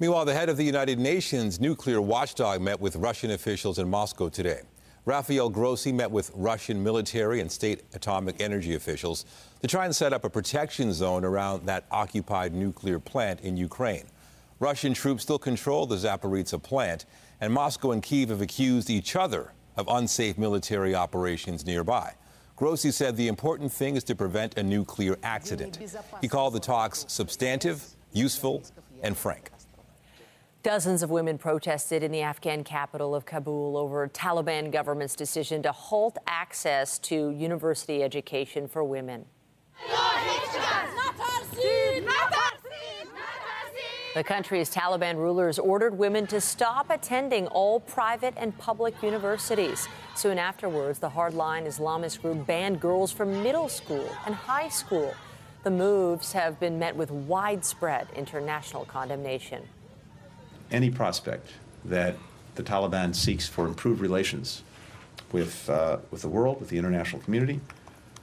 [0.00, 4.30] Meanwhile, the head of the United Nations nuclear watchdog met with Russian officials in Moscow
[4.30, 4.62] today.
[5.04, 9.26] Rafael Grossi met with Russian military and state atomic energy officials
[9.60, 14.04] to try and set up a protection zone around that occupied nuclear plant in Ukraine.
[14.58, 17.06] Russian troops still control the Zaporizhzhia plant,
[17.40, 22.14] and Moscow and Kiev have accused each other of unsafe military operations nearby.
[22.54, 25.78] Grossi said the important thing is to prevent a nuclear accident.
[26.20, 28.62] He called the talks substantive, useful,
[29.02, 29.50] and frank.
[30.62, 35.72] Dozens of women protested in the Afghan capital of Kabul over Taliban government's decision to
[35.72, 39.24] halt access to university education for women.
[44.12, 49.86] The country's Taliban rulers ordered women to stop attending all private and public universities.
[50.16, 55.14] Soon afterwards, the hardline Islamist group banned girls from middle school and high school.
[55.62, 59.62] The moves have been met with widespread international condemnation.
[60.72, 61.52] Any prospect
[61.84, 62.16] that
[62.56, 64.64] the Taliban seeks for improved relations
[65.30, 67.60] with, uh, with the world, with the international community,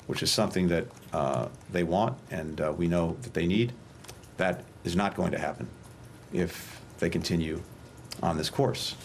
[0.07, 3.71] which is something that uh, they want and uh, we know that they need,
[4.35, 5.69] that is not going to happen
[6.33, 7.61] if they continue
[8.21, 8.95] on this course.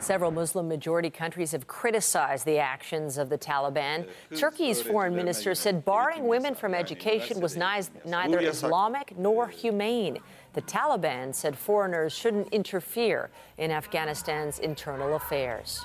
[0.00, 4.06] Several Muslim majority countries have criticized the actions of the Taliban.
[4.34, 10.18] Turkey's foreign minister said barring women from education was neither Islamic nor humane.
[10.54, 15.84] The Taliban said foreigners shouldn't interfere in Afghanistan's internal affairs.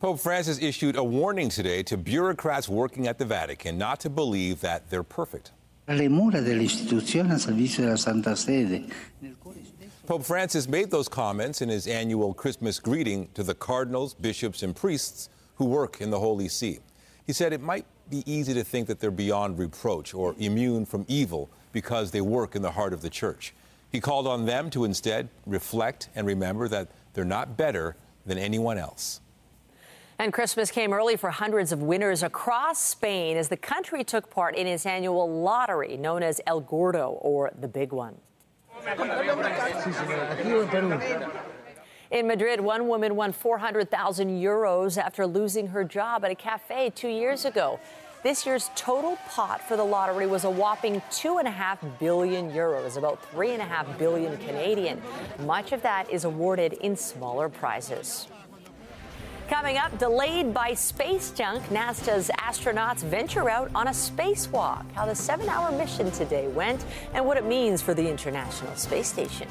[0.00, 4.60] Pope Francis issued a warning today to bureaucrats working at the Vatican not to believe
[4.60, 5.52] that they're perfect.
[5.86, 8.84] le mura dell'istituzione al servizio della Santa Sede.
[10.04, 14.74] Pope Francis made those comments in his annual Christmas greeting to the cardinals, bishops, and
[14.74, 16.80] priests who work in the Holy See.
[17.24, 21.04] He said it might be easy to think that they're beyond reproach or immune from
[21.06, 23.54] evil because they work in the heart of the church.
[23.92, 27.94] He called on them to instead reflect and remember that they're not better
[28.26, 29.20] than anyone else.
[30.18, 34.56] And Christmas came early for hundreds of winners across Spain as the country took part
[34.56, 38.16] in its annual lottery known as El Gordo or the Big One.
[42.10, 47.08] In Madrid, one woman won 400,000 euros after losing her job at a cafe two
[47.08, 47.80] years ago.
[48.22, 53.98] This year's total pot for the lottery was a whopping 2.5 billion euros, about 3.5
[53.98, 55.02] billion Canadian.
[55.40, 58.28] Much of that is awarded in smaller prizes.
[59.52, 64.90] Coming up, delayed by space junk, NASA's astronauts venture out on a spacewalk.
[64.92, 69.08] How the seven hour mission today went and what it means for the International Space
[69.08, 69.46] Station.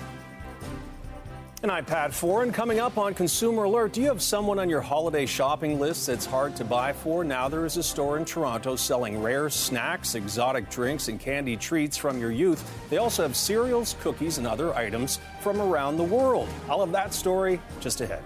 [1.62, 4.82] An iPad 4, and coming up on Consumer Alert, do you have someone on your
[4.82, 7.24] holiday shopping list that's hard to buy for?
[7.24, 11.96] Now there is a store in Toronto selling rare snacks, exotic drinks, and candy treats
[11.96, 12.68] from your youth.
[12.90, 16.50] They also have cereals, cookies, and other items from around the world.
[16.68, 18.24] All of that story just ahead.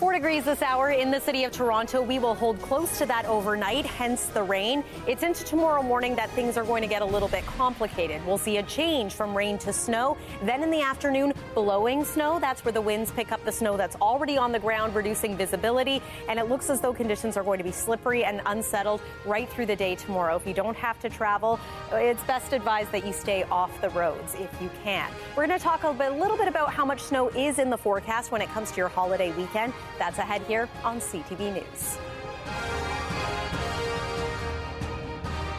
[0.00, 2.00] Four degrees this hour in the city of Toronto.
[2.00, 4.82] We will hold close to that overnight, hence the rain.
[5.06, 8.24] It's into tomorrow morning that things are going to get a little bit complicated.
[8.26, 10.16] We'll see a change from rain to snow.
[10.42, 12.38] Then in the afternoon, blowing snow.
[12.40, 16.00] That's where the winds pick up the snow that's already on the ground, reducing visibility.
[16.30, 19.66] And it looks as though conditions are going to be slippery and unsettled right through
[19.66, 20.36] the day tomorrow.
[20.36, 21.60] If you don't have to travel,
[21.92, 25.10] it's best advised that you stay off the roads if you can.
[25.36, 28.32] We're going to talk a, little bit about how much snow is in the forecast
[28.32, 29.74] when it comes to your holiday weekend.
[29.99, 31.83] That's ahead here on CTV News.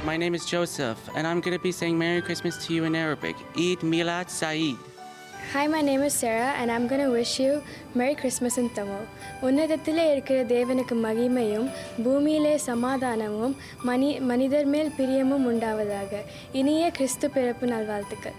[0.05, 2.95] My name is Joseph, and I'm going to be saying Merry Christmas to you in
[2.97, 3.37] Arabic.
[3.59, 4.77] Eid Milad Saeed.
[5.53, 7.63] Hi, my name is Sarah, and I'm going to wish you
[7.95, 9.03] Merry Christmas in Tamil.
[9.43, 11.69] உன்னதத்திலே இருக்கிற தேவனுக்கு மகிமையும்
[12.05, 13.55] பூமியிலே சமாதானமும்
[13.89, 18.39] money மனிதர் மேல் பிரியமும் உண்டாவதாக இனிய கிறிஸ்து பிறப்பு நல்வாழ்த்துக்கள்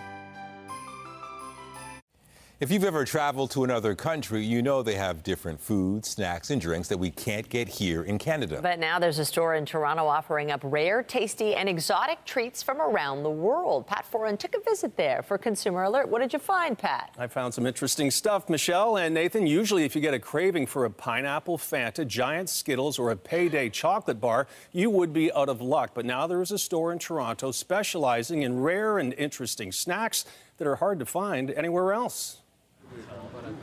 [2.62, 6.60] if you've ever traveled to another country, you know they have different foods, snacks, and
[6.60, 8.60] drinks that we can't get here in Canada.
[8.62, 12.80] But now there's a store in Toronto offering up rare, tasty, and exotic treats from
[12.80, 13.88] around the world.
[13.88, 16.08] Pat Foran took a visit there for Consumer Alert.
[16.08, 17.12] What did you find, Pat?
[17.18, 19.44] I found some interesting stuff, Michelle and Nathan.
[19.44, 23.70] Usually, if you get a craving for a pineapple Fanta, giant Skittles, or a payday
[23.70, 25.94] chocolate bar, you would be out of luck.
[25.94, 30.24] But now there is a store in Toronto specializing in rare and interesting snacks
[30.58, 32.38] that are hard to find anywhere else.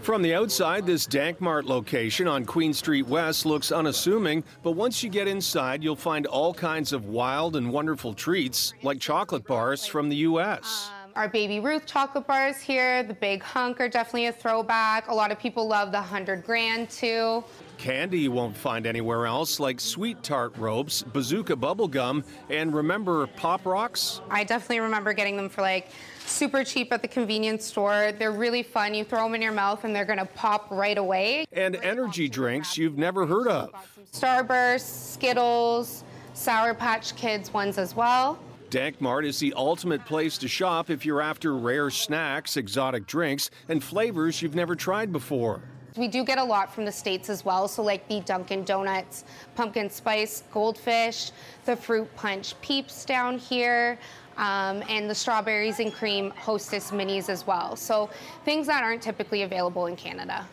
[0.02, 5.10] From the outside, this Dankmart location on Queen Street West looks unassuming, but once you
[5.10, 10.10] get inside, you'll find all kinds of wild and wonderful treats, like chocolate bars from
[10.10, 10.90] the U.S.
[10.90, 15.10] Um, our Baby Ruth chocolate bars here, the Big Hunk are definitely a throwback.
[15.10, 17.44] A lot of people love the 100 grand too.
[17.78, 23.66] Candy you won't find anywhere else, like Sweet Tart Ropes, Bazooka Bubblegum, and remember Pop
[23.66, 24.22] Rocks?
[24.30, 25.90] I definitely remember getting them for like
[26.30, 28.12] super cheap at the convenience store.
[28.18, 28.94] They're really fun.
[28.94, 31.46] You throw them in your mouth and they're going to pop right away.
[31.52, 33.72] And energy drinks you've never heard of.
[34.12, 38.40] Starburst, Skittles, Sour Patch Kids ones as well.
[38.70, 43.84] Dankmart is the ultimate place to shop if you're after rare snacks, exotic drinks, and
[43.84, 45.62] flavors you've never tried before.
[45.96, 49.26] We do get a lot from the States as well, so like the Dunkin' Donuts,
[49.56, 51.32] pumpkin spice goldfish,
[51.66, 53.98] the fruit punch peeps down here,
[54.38, 57.76] um, and the strawberries and cream hostess minis as well.
[57.76, 58.10] So
[58.46, 60.48] things that aren't typically available in Canada.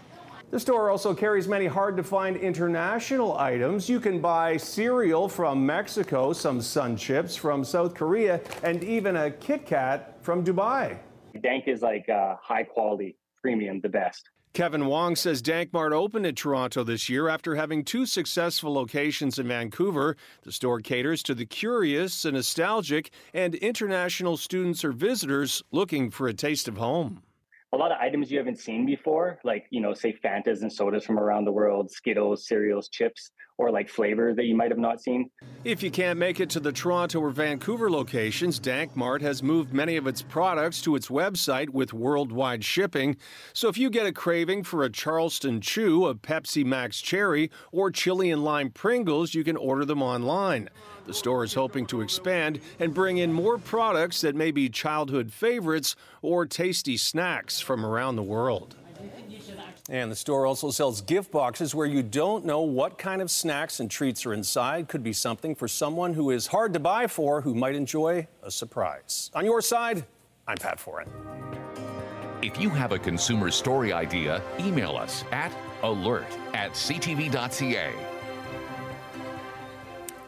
[0.51, 3.89] The store also carries many hard to find international items.
[3.89, 9.31] You can buy cereal from Mexico, some sun chips from South Korea, and even a
[9.31, 10.99] Kit Kat from Dubai.
[11.43, 14.31] Dank is like uh, high quality, premium, the best.
[14.57, 19.49] Kevin Wong says Dankmart opened in Toronto this year after having two successful locations in
[19.49, 20.17] Vancouver.
[20.45, 26.27] The store caters to the curious and nostalgic and international students or visitors looking for
[26.27, 27.23] a taste of home.
[27.75, 31.05] A lot of items you haven't seen before, like, you know, say Fantas and sodas
[31.05, 35.01] from around the world, Skittles, cereals, chips, or like flavors that you might have not
[35.01, 35.31] seen.
[35.65, 39.97] If you can't make it to the Toronto or Vancouver locations, Dankmart has moved many
[39.97, 43.17] of its products to its website with worldwide shipping.
[43.53, 47.91] So if you get a craving for a Charleston Chew, a Pepsi Max Cherry, or
[47.91, 50.69] chili and lime Pringles, you can order them online.
[51.07, 55.33] The store is hoping to expand and bring in more products that may be childhood
[55.33, 58.77] favorites or tasty snacks from around the world.
[59.89, 63.79] And the store also sells gift boxes where you don't know what kind of snacks
[63.79, 64.89] and treats are inside.
[64.89, 68.51] Could be something for someone who is hard to buy for who might enjoy a
[68.51, 69.31] surprise.
[69.35, 70.05] On your side,
[70.49, 71.07] I'm Pat Foran.
[72.43, 77.93] If you have a consumer story idea, email us at alert at ctv.ca.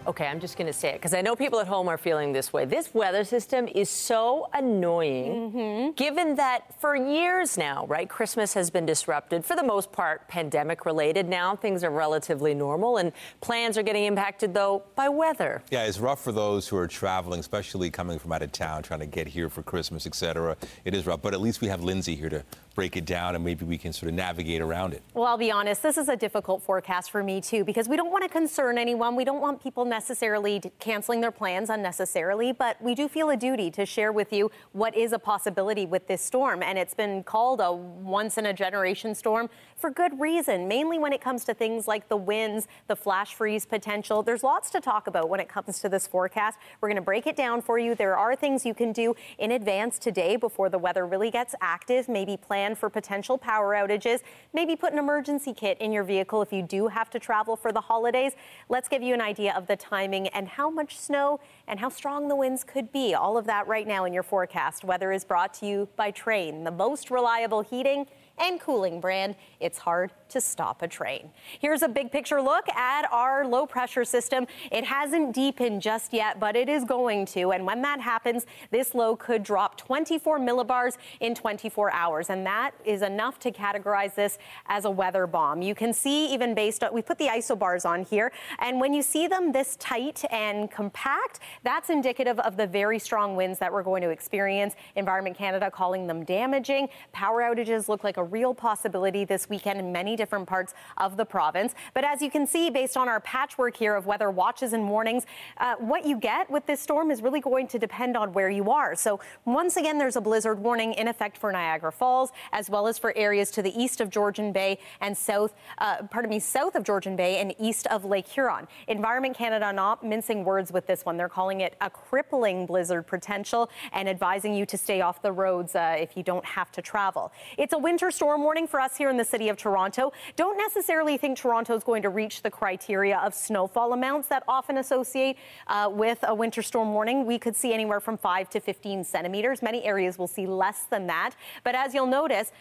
[0.09, 2.33] Okay, I'm just going to say it because I know people at home are feeling
[2.33, 2.65] this way.
[2.65, 5.91] This weather system is so annoying, mm-hmm.
[5.97, 10.87] given that for years now, right, Christmas has been disrupted, for the most part, pandemic
[10.87, 11.29] related.
[11.29, 15.63] Now things are relatively normal, and plans are getting impacted, though, by weather.
[15.71, 19.01] Yeah, it's rough for those who are traveling, especially coming from out of town, trying
[19.01, 20.57] to get here for Christmas, etc.
[20.87, 22.45] It is rough, but at least we have Lindsay here to
[22.79, 25.03] break it down and maybe we can sort of navigate around it.
[25.13, 28.13] Well, I'll be honest, this is a difficult forecast for me, too, because we don't
[28.13, 29.17] want to concern anyone.
[29.17, 33.69] We don't want people necessarily canceling their plans unnecessarily, but we do feel a duty
[33.73, 36.63] to share with you what is a possibility with this storm.
[36.63, 41.13] And it's been called a once in a generation storm for good reason, mainly when
[41.13, 44.23] it comes to things like the winds, the flash freeze potential.
[44.23, 46.61] There's lots to talk about when it comes to this forecast.
[46.81, 47.97] We're going to break it down for you.
[47.97, 52.09] There are things you can do in advance today before the weather really gets active.
[52.09, 54.21] Maybe plan for potential power outages.
[54.53, 57.73] Maybe put an emergency kit in your vehicle if you do have to travel for
[57.73, 58.33] the holidays.
[58.69, 62.29] Let's give you an idea of the timing and how much snow and how strong
[62.29, 63.15] the winds could be.
[63.15, 64.85] All of that right now in your forecast.
[64.85, 68.07] Weather is brought to you by Trane, the most reliable heating
[68.39, 69.37] and cooling brand.
[69.61, 71.31] It's hard to stop a train.
[71.59, 74.47] Here's a big picture look at our low pressure system.
[74.71, 77.53] It hasn't deepened just yet, but it is going to.
[77.53, 82.31] And when that happens, this low could drop 24 millibars in 24 hours.
[82.31, 85.63] And that is enough to categorize this as a weather bomb.
[85.63, 88.33] You can see even based on, we put the isobars on here.
[88.59, 93.37] And when you see them this tight and compact, that's indicative of the very strong
[93.37, 94.75] winds that we're going to experience.
[94.97, 96.89] Environment Canada calling them damaging.
[97.13, 101.25] Power outages look like a real possibility this weekend in many different parts of the
[101.25, 101.75] province.
[101.95, 105.25] But as you can see, based on our patchwork here of weather watches and warnings,
[105.57, 108.71] uh, what you get with this storm is really going to depend on where you
[108.71, 108.95] are.
[108.95, 112.99] So once again, there's a blizzard warning in effect for Niagara Falls, as well as
[112.99, 116.83] for areas to the east of Georgian Bay and south, uh, pardon me, south of
[116.83, 118.67] Georgian Bay and east of Lake Huron.
[118.89, 121.17] Environment Canada not mincing words with this one.
[121.17, 125.77] They're calling it a crippling blizzard potential and advising you to stay off the roads
[125.77, 127.31] uh, if you don't have to travel.
[127.57, 130.08] It's a winter storm warning for us here in the city of Toronto.
[130.37, 134.79] Don't necessarily think Toronto is going to reach the criteria of snowfall amounts that often
[134.79, 137.27] associate uh, with a winter storm warning.
[137.27, 139.63] We could see anywhere from 5 to 15 centimeters.
[139.63, 141.35] Many areas will see less than that.
[141.65, 142.53] But as you'll notice,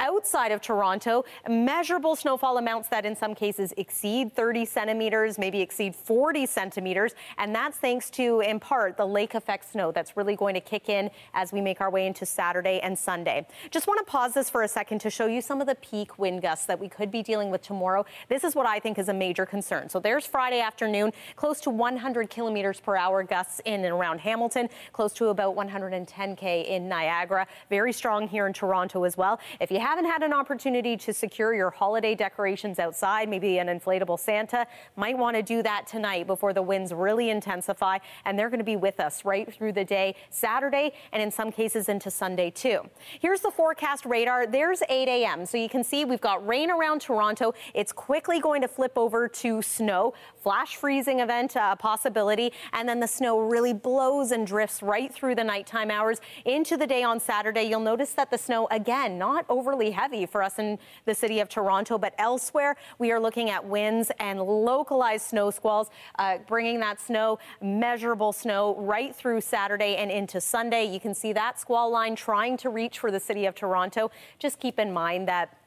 [0.00, 5.94] outside of Toronto, measurable snowfall amounts that in some cases exceed 30 centimeters, maybe exceed
[5.94, 7.14] 40 centimeters.
[7.38, 10.88] And that's thanks to, in part, the lake effect snow that's really going to kick
[10.88, 13.46] in as we make our way into Saturday and Sunday.
[13.70, 16.18] Just want to pause this for a second to show you some of the peak
[16.18, 18.04] wind gusts that we could be dealing with tomorrow.
[18.28, 19.88] This is what I think is a major concern.
[19.88, 24.68] So there's Friday afternoon, close to 100 kilometers per hour gusts in and around Hamilton,
[24.92, 27.46] close to about 110K in Niagara.
[27.70, 29.40] Very strong here in Toronto as well.
[29.60, 34.18] If you haven't had an opportunity to secure your holiday decorations outside, maybe an inflatable
[34.18, 34.66] Santa,
[34.96, 37.98] might want to do that tonight before the winds really intensify.
[38.24, 41.52] And they're going to be with us right through the day, Saturday, and in some
[41.52, 42.80] cases into Sunday too.
[43.20, 44.48] Here's the forecast radar.
[44.48, 45.46] There's 8 a.m.
[45.46, 47.54] So you can see we've got rain around Toronto.
[47.72, 52.98] It's quickly going to flip over to snow, flash freezing event uh, possibility, and then
[52.98, 57.20] the snow really blows and drifts right through the nighttime hours into the day on
[57.20, 57.62] Saturday.
[57.62, 61.40] You'll notice that the snow, again, not overly overly heavy for us in the city
[61.40, 66.80] of Toronto, but elsewhere we are looking at winds and localized snow squalls, uh, bringing
[66.80, 70.84] that snow, measurable snow, right through Saturday and into Sunday.
[70.84, 74.10] You can see that squall line trying to reach for the city of Toronto.
[74.38, 75.58] Just keep in mind that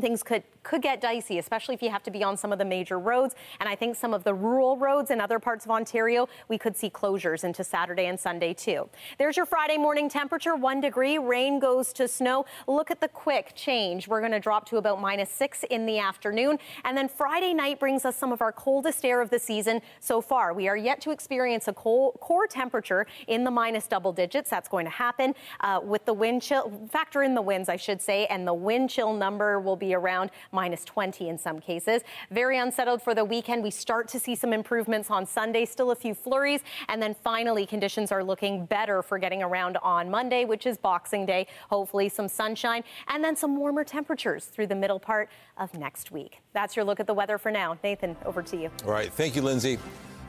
[0.00, 2.64] things could could get dicey, especially if you have to be on some of the
[2.64, 3.36] major roads.
[3.60, 6.76] And I think some of the rural roads in other parts of Ontario, we could
[6.76, 8.88] see closures into Saturday and Sunday too.
[9.16, 11.18] There's your Friday morning temperature, one degree.
[11.18, 12.46] Rain goes to snow.
[12.66, 14.08] Look at the quick change.
[14.08, 16.58] We're going to drop to about minus six in the afternoon.
[16.84, 20.20] And then Friday night brings us some of our coldest air of the season so
[20.20, 20.52] far.
[20.52, 24.50] We are yet to experience a cold, core temperature in the minus double digits.
[24.50, 26.88] That's going to happen uh, with the wind chill.
[26.90, 30.32] Factor in the winds, I should say, and the wind chill number will be around
[30.56, 32.00] minus 20 in some cases.
[32.30, 33.62] Very unsettled for the weekend.
[33.62, 36.62] We start to see some improvements on Sunday, still a few flurries.
[36.88, 41.26] And then finally, conditions are looking better for getting around on Monday, which is Boxing
[41.26, 41.46] Day.
[41.68, 45.28] Hopefully, some sunshine and then some warmer temperatures through the middle part
[45.58, 46.40] of next week.
[46.54, 47.76] That's your look at the weather for now.
[47.84, 48.70] Nathan, over to you.
[48.86, 49.12] All right.
[49.12, 49.78] Thank you, Lindsay.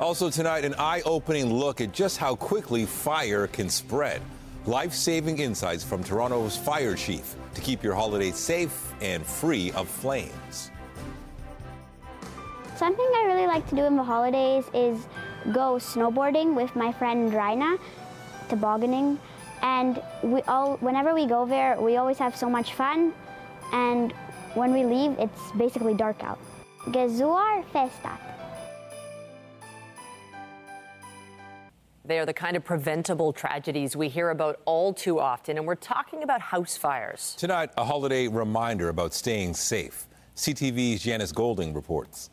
[0.02, 4.22] Also, tonight, an eye opening look at just how quickly fire can spread.
[4.68, 9.88] Life saving insights from Toronto's fire chief to keep your holiday safe and free of
[9.88, 10.72] flames.
[12.76, 15.08] Something I really like to do in the holidays is
[15.54, 17.80] go snowboarding with my friend Raina,
[18.50, 19.18] tobogganing,
[19.62, 23.14] and we all whenever we go there, we always have so much fun,
[23.72, 24.12] and
[24.54, 26.40] when we leave, it's basically dark out.
[26.88, 28.27] Gezuar Festat.
[32.08, 35.76] They are the kind of preventable tragedies we hear about all too often, and we're
[35.76, 37.36] talking about house fires.
[37.38, 40.08] Tonight, a holiday reminder about staying safe.
[40.38, 42.30] CTV's Janice Golding reports.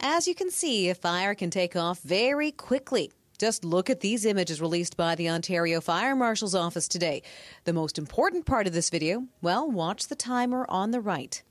[0.00, 3.10] As you can see, a fire can take off very quickly.
[3.38, 7.22] Just look at these images released by the Ontario Fire Marshal's office today.
[7.64, 11.42] The most important part of this video, well, watch the timer on the right.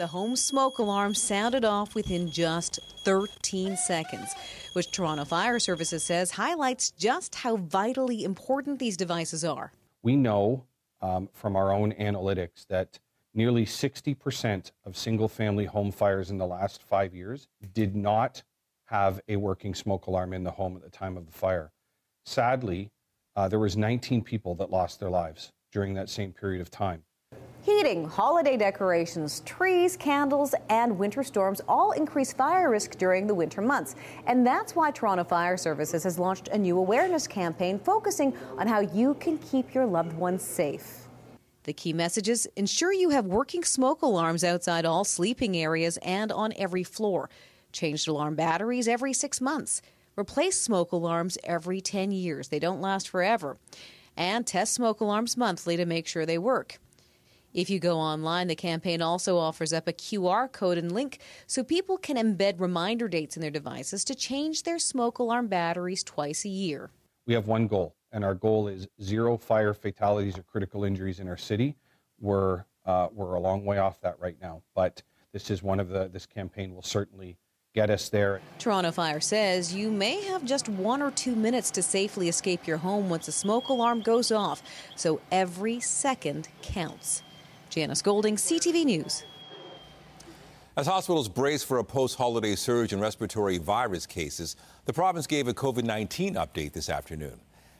[0.00, 4.34] The home smoke alarm sounded off within just 13 seconds,
[4.72, 9.72] which Toronto Fire Services says highlights just how vitally important these devices are.
[10.02, 10.64] We know
[11.02, 12.98] um, from our own analytics that
[13.34, 18.42] nearly 60% of single family home fires in the last five years did not
[18.86, 21.72] have a working smoke alarm in the home at the time of the fire.
[22.24, 22.90] Sadly,
[23.36, 27.02] uh, there was 19 people that lost their lives during that same period of time.
[27.62, 33.60] Heating, holiday decorations, trees, candles, and winter storms all increase fire risk during the winter
[33.60, 33.96] months.
[34.26, 38.80] And that's why Toronto Fire Services has launched a new awareness campaign focusing on how
[38.80, 41.06] you can keep your loved ones safe.
[41.64, 46.54] The key messages ensure you have working smoke alarms outside all sleeping areas and on
[46.56, 47.28] every floor.
[47.72, 49.82] Change alarm batteries every six months.
[50.16, 52.48] Replace smoke alarms every 10 years.
[52.48, 53.58] They don't last forever.
[54.16, 56.78] And test smoke alarms monthly to make sure they work.
[57.52, 61.64] If you go online, the campaign also offers up a QR code and link so
[61.64, 66.44] people can embed reminder dates in their devices to change their smoke alarm batteries twice
[66.44, 66.90] a year.
[67.26, 71.28] We have one goal, and our goal is zero fire fatalities or critical injuries in
[71.28, 71.76] our city.
[72.20, 75.88] We're uh, we're a long way off that right now, but this is one of
[75.88, 77.36] the this campaign will certainly
[77.74, 78.40] get us there.
[78.58, 82.78] Toronto Fire says you may have just one or two minutes to safely escape your
[82.78, 84.62] home once a smoke alarm goes off,
[84.96, 87.22] so every second counts.
[87.70, 89.24] Janice Golding, CTV News.
[90.76, 94.56] As hospitals brace for a post holiday surge in respiratory virus cases,
[94.86, 97.38] the province gave a COVID 19 update this afternoon.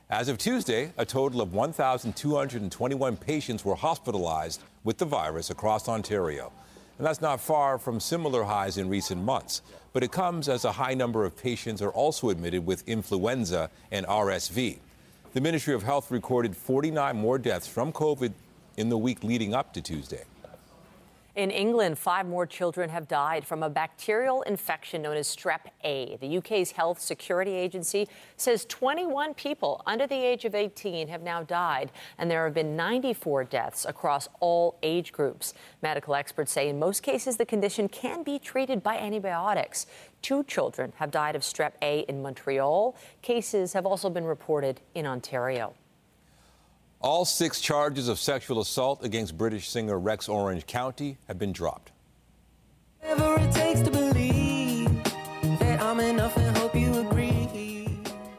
[0.09, 6.51] As of Tuesday, a total of 1,221 patients were hospitalized with the virus across Ontario.
[6.97, 9.61] And that's not far from similar highs in recent months.
[9.93, 14.05] But it comes as a high number of patients are also admitted with influenza and
[14.05, 14.79] RSV.
[15.33, 18.33] The Ministry of Health recorded 49 more deaths from COVID
[18.77, 20.23] in the week leading up to Tuesday.
[21.33, 26.17] In England, five more children have died from a bacterial infection known as strep A.
[26.19, 31.41] The UK's health security agency says 21 people under the age of 18 have now
[31.41, 35.53] died, and there have been 94 deaths across all age groups.
[35.81, 39.85] Medical experts say in most cases the condition can be treated by antibiotics.
[40.21, 42.93] Two children have died of strep A in Montreal.
[43.21, 45.73] Cases have also been reported in Ontario.
[47.03, 51.91] All six charges of sexual assault against British singer Rex Orange County have been dropped.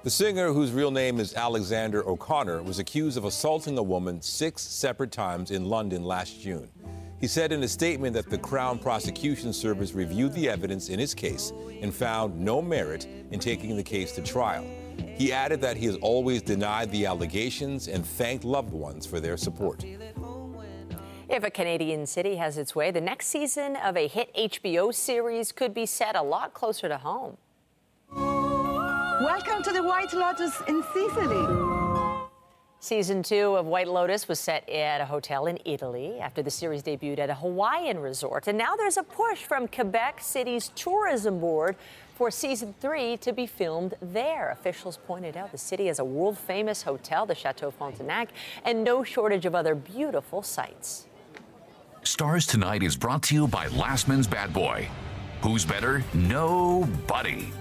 [0.04, 4.62] The singer, whose real name is Alexander O'Connor, was accused of assaulting a woman six
[4.62, 6.68] separate times in London last June.
[7.20, 11.14] He said in a statement that the Crown Prosecution Service reviewed the evidence in his
[11.14, 14.64] case and found no merit in taking the case to trial.
[15.16, 19.36] He added that he has always denied the allegations and thanked loved ones for their
[19.36, 19.84] support.
[21.28, 25.50] If a Canadian city has its way, the next season of a hit HBO series
[25.50, 27.38] could be set a lot closer to home.
[28.14, 31.82] Welcome to the White Lotus in Sicily.
[32.80, 36.82] Season two of White Lotus was set at a hotel in Italy after the series
[36.82, 38.48] debuted at a Hawaiian resort.
[38.48, 41.76] And now there's a push from Quebec City's tourism board
[42.22, 44.50] for season three to be filmed there.
[44.50, 48.28] Officials pointed out the city has a world famous hotel, the Chateau Frontenac,
[48.64, 51.08] and no shortage of other beautiful sights.
[52.04, 54.88] Stars Tonight is brought to you by Lastman's Bad Boy.
[55.40, 56.04] Who's better?
[56.14, 57.52] Nobody.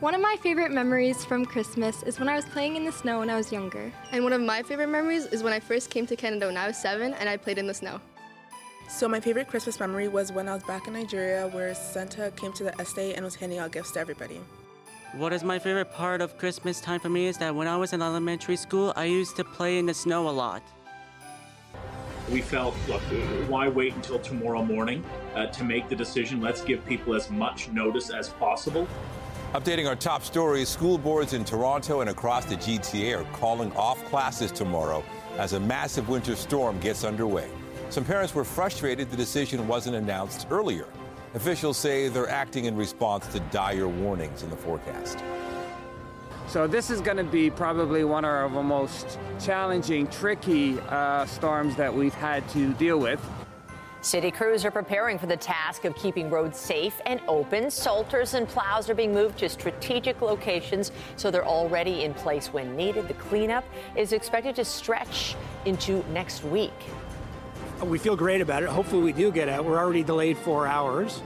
[0.00, 3.18] One of my favorite memories from Christmas is when I was playing in the snow
[3.18, 3.92] when I was younger.
[4.12, 6.68] And one of my favorite memories is when I first came to Canada when I
[6.68, 8.00] was seven and I played in the snow.
[8.92, 12.52] So my favorite Christmas memory was when I was back in Nigeria where Santa came
[12.52, 14.38] to the estate and was handing out gifts to everybody.
[15.14, 17.94] What is my favorite part of Christmas time for me is that when I was
[17.94, 20.62] in elementary school, I used to play in the snow a lot.
[22.30, 23.00] We felt, look,
[23.48, 25.02] why wait until tomorrow morning
[25.34, 26.42] uh, to make the decision?
[26.42, 28.86] Let's give people as much notice as possible.
[29.54, 34.04] Updating our top stories, school boards in Toronto and across the GTA are calling off
[34.04, 35.02] classes tomorrow
[35.38, 37.48] as a massive winter storm gets underway.
[37.92, 40.86] Some parents were frustrated the decision wasn't announced earlier.
[41.34, 45.22] Officials say they're acting in response to dire warnings in the forecast.
[46.48, 51.76] So this is going to be probably one of our most challenging, tricky uh, storms
[51.76, 53.20] that we've had to deal with.
[54.00, 57.70] City crews are preparing for the task of keeping roads safe and open.
[57.70, 62.74] Salters and plows are being moved to strategic locations so they're already in place when
[62.74, 63.06] needed.
[63.06, 63.64] The cleanup
[63.96, 65.36] is expected to stretch
[65.66, 66.72] into next week.
[67.84, 68.68] We feel great about it.
[68.68, 69.64] Hopefully, we do get out.
[69.64, 71.20] We're already delayed four hours.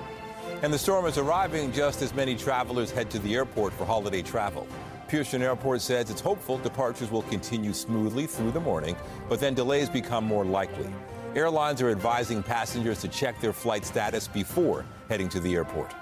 [0.62, 4.22] And the storm is arriving just as many travelers head to the airport for holiday
[4.22, 4.66] travel.
[5.06, 8.96] Pearson Airport says it's hopeful departures will continue smoothly through the morning,
[9.28, 10.88] but then delays become more likely.
[11.34, 15.94] Airlines are advising passengers to check their flight status before heading to the airport.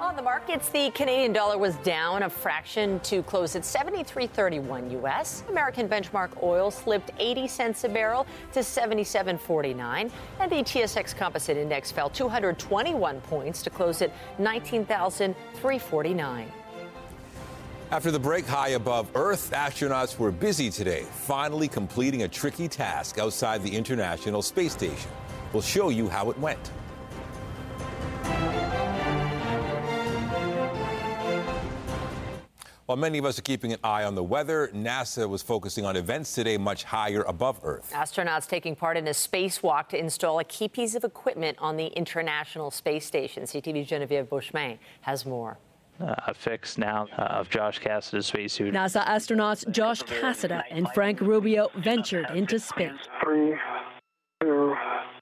[0.00, 5.44] On the markets, the Canadian dollar was down a fraction to close at 73.31 US.
[5.50, 11.92] American benchmark oil slipped 80 cents a barrel to 77.49, and the TSX Composite Index
[11.92, 16.52] fell 221 points to close at 19,349.
[17.90, 23.18] After the break high above Earth, astronauts were busy today, finally completing a tricky task
[23.18, 25.10] outside the International Space Station.
[25.52, 26.70] We'll show you how it went.
[32.90, 35.94] While many of us are keeping an eye on the weather, NASA was focusing on
[35.94, 37.92] events today much higher above Earth.
[37.94, 41.86] Astronauts taking part in a spacewalk to install a key piece of equipment on the
[41.86, 43.44] International Space Station.
[43.44, 45.56] CTV's Genevieve Beauchemin has more.
[46.00, 48.74] Uh, a fix now uh, of Josh Cassada's spacesuit.
[48.74, 52.90] NASA astronauts Josh Cassada and Frank Rubio ventured into space.
[53.22, 53.54] Three,
[54.42, 55.19] two, one.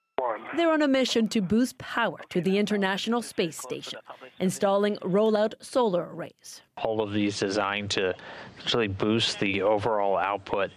[0.56, 4.00] They're on a mission to boost power to the International Space Station.
[4.40, 6.62] installing rollout solar arrays.
[6.76, 8.14] All of these designed to
[8.58, 10.70] actually boost the overall output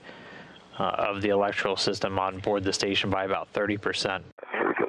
[0.79, 4.25] uh, of the electrical system on board the station by about 30 percent.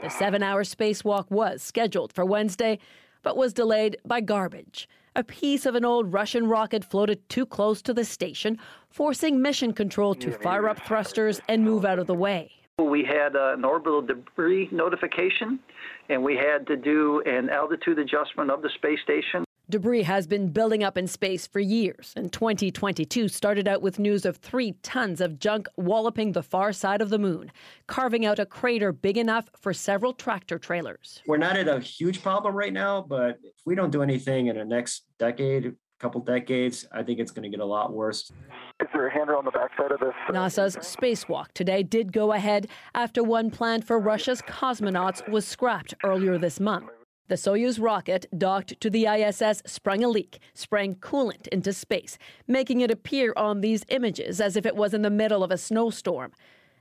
[0.02, 2.78] The seven hour spacewalk was scheduled for Wednesday,
[3.22, 4.88] but was delayed by garbage.
[5.14, 8.58] A piece of an old Russian rocket floated too close to the station,
[8.88, 12.50] forcing mission control to fire up thrusters and move out of the way.
[12.78, 15.60] We had uh, an orbital debris notification,
[16.08, 19.44] and we had to do an altitude adjustment of the space station.
[19.68, 24.24] Debris has been building up in space for years, and 2022 started out with news
[24.24, 27.52] of three tons of junk walloping the far side of the moon,
[27.86, 31.22] carving out a crater big enough for several tractor trailers.
[31.26, 34.56] We're not at a huge problem right now, but if we don't do anything in
[34.56, 38.32] the next decade, couple decades, I think it's going to get a lot worse.
[38.80, 40.12] Is there a handrail on the backside of this?
[40.28, 46.38] NASA's spacewalk today did go ahead after one planned for Russia's cosmonauts was scrapped earlier
[46.38, 46.90] this month.
[47.28, 52.80] The Soyuz rocket docked to the ISS sprung a leak, spraying coolant into space, making
[52.80, 56.32] it appear on these images as if it was in the middle of a snowstorm.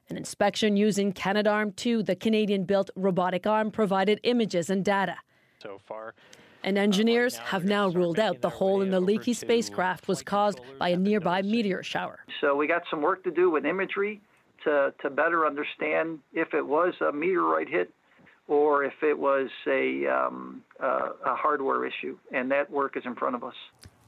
[0.10, 5.18] An inspection using Canadarm2, the Canadian built robotic arm, provided images and data.
[5.62, 6.16] So far,
[6.64, 10.90] and engineers have now ruled out the hole in the leaky spacecraft was caused by
[10.90, 12.20] a nearby meteor shower.
[12.40, 14.22] So we got some work to do with imagery
[14.64, 17.94] to, to better understand if it was a meteorite hit
[18.48, 22.18] or if it was a, um, uh, a hardware issue.
[22.32, 23.56] And that work is in front of us.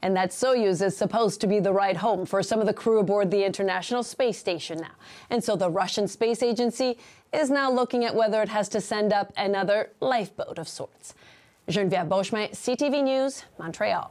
[0.02, 2.98] And that Soyuz is supposed to be the right home for some of the crew
[2.98, 4.90] aboard the International Space Station now.
[5.30, 6.98] And so the Russian Space Agency
[7.32, 11.14] is now looking at whether it has to send up another lifeboat of sorts.
[11.68, 14.10] Geneviève Beauchemin, CTV News, Montreal.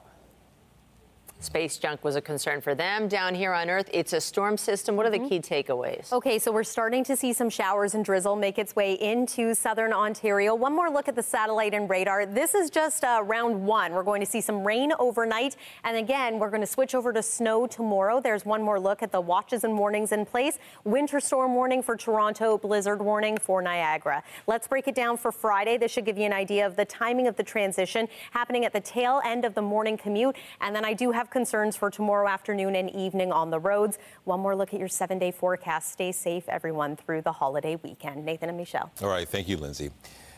[1.43, 3.09] Space junk was a concern for them.
[3.09, 4.95] Down here on Earth, it's a storm system.
[4.95, 6.13] What are the key takeaways?
[6.13, 9.91] Okay, so we're starting to see some showers and drizzle make its way into southern
[9.91, 10.55] Ontario.
[10.55, 12.25] One more look at the satellite and radar.
[12.25, 13.91] This is just uh, round one.
[13.91, 15.57] We're going to see some rain overnight.
[15.83, 18.21] And again, we're going to switch over to snow tomorrow.
[18.21, 20.59] There's one more look at the watches and warnings in place.
[20.85, 24.23] Winter storm warning for Toronto, blizzard warning for Niagara.
[24.47, 25.77] Let's break it down for Friday.
[25.77, 28.79] This should give you an idea of the timing of the transition happening at the
[28.79, 30.37] tail end of the morning commute.
[30.61, 33.97] And then I do have concerns for tomorrow afternoon and evening on the roads.
[34.23, 35.91] One more look at your seven day forecast.
[35.91, 38.23] Stay safe, everyone, through the holiday weekend.
[38.23, 38.91] Nathan and Michelle.
[39.01, 39.27] All right.
[39.27, 39.91] Thank you, Lindsay.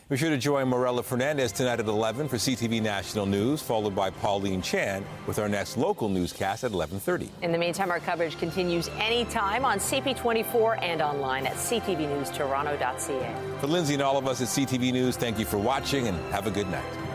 [0.08, 4.08] Be sure to join Morella Fernandez tonight at 11 for CTV National News, followed by
[4.08, 7.28] Pauline Chan with our next local newscast at 11:30.
[7.42, 13.34] In the meantime, our coverage continues anytime on CP24 and online at ctvnewstoronto.ca.
[13.60, 16.46] For Lindsay and all of us at CTV News, thank you for watching and have
[16.46, 17.05] a good night.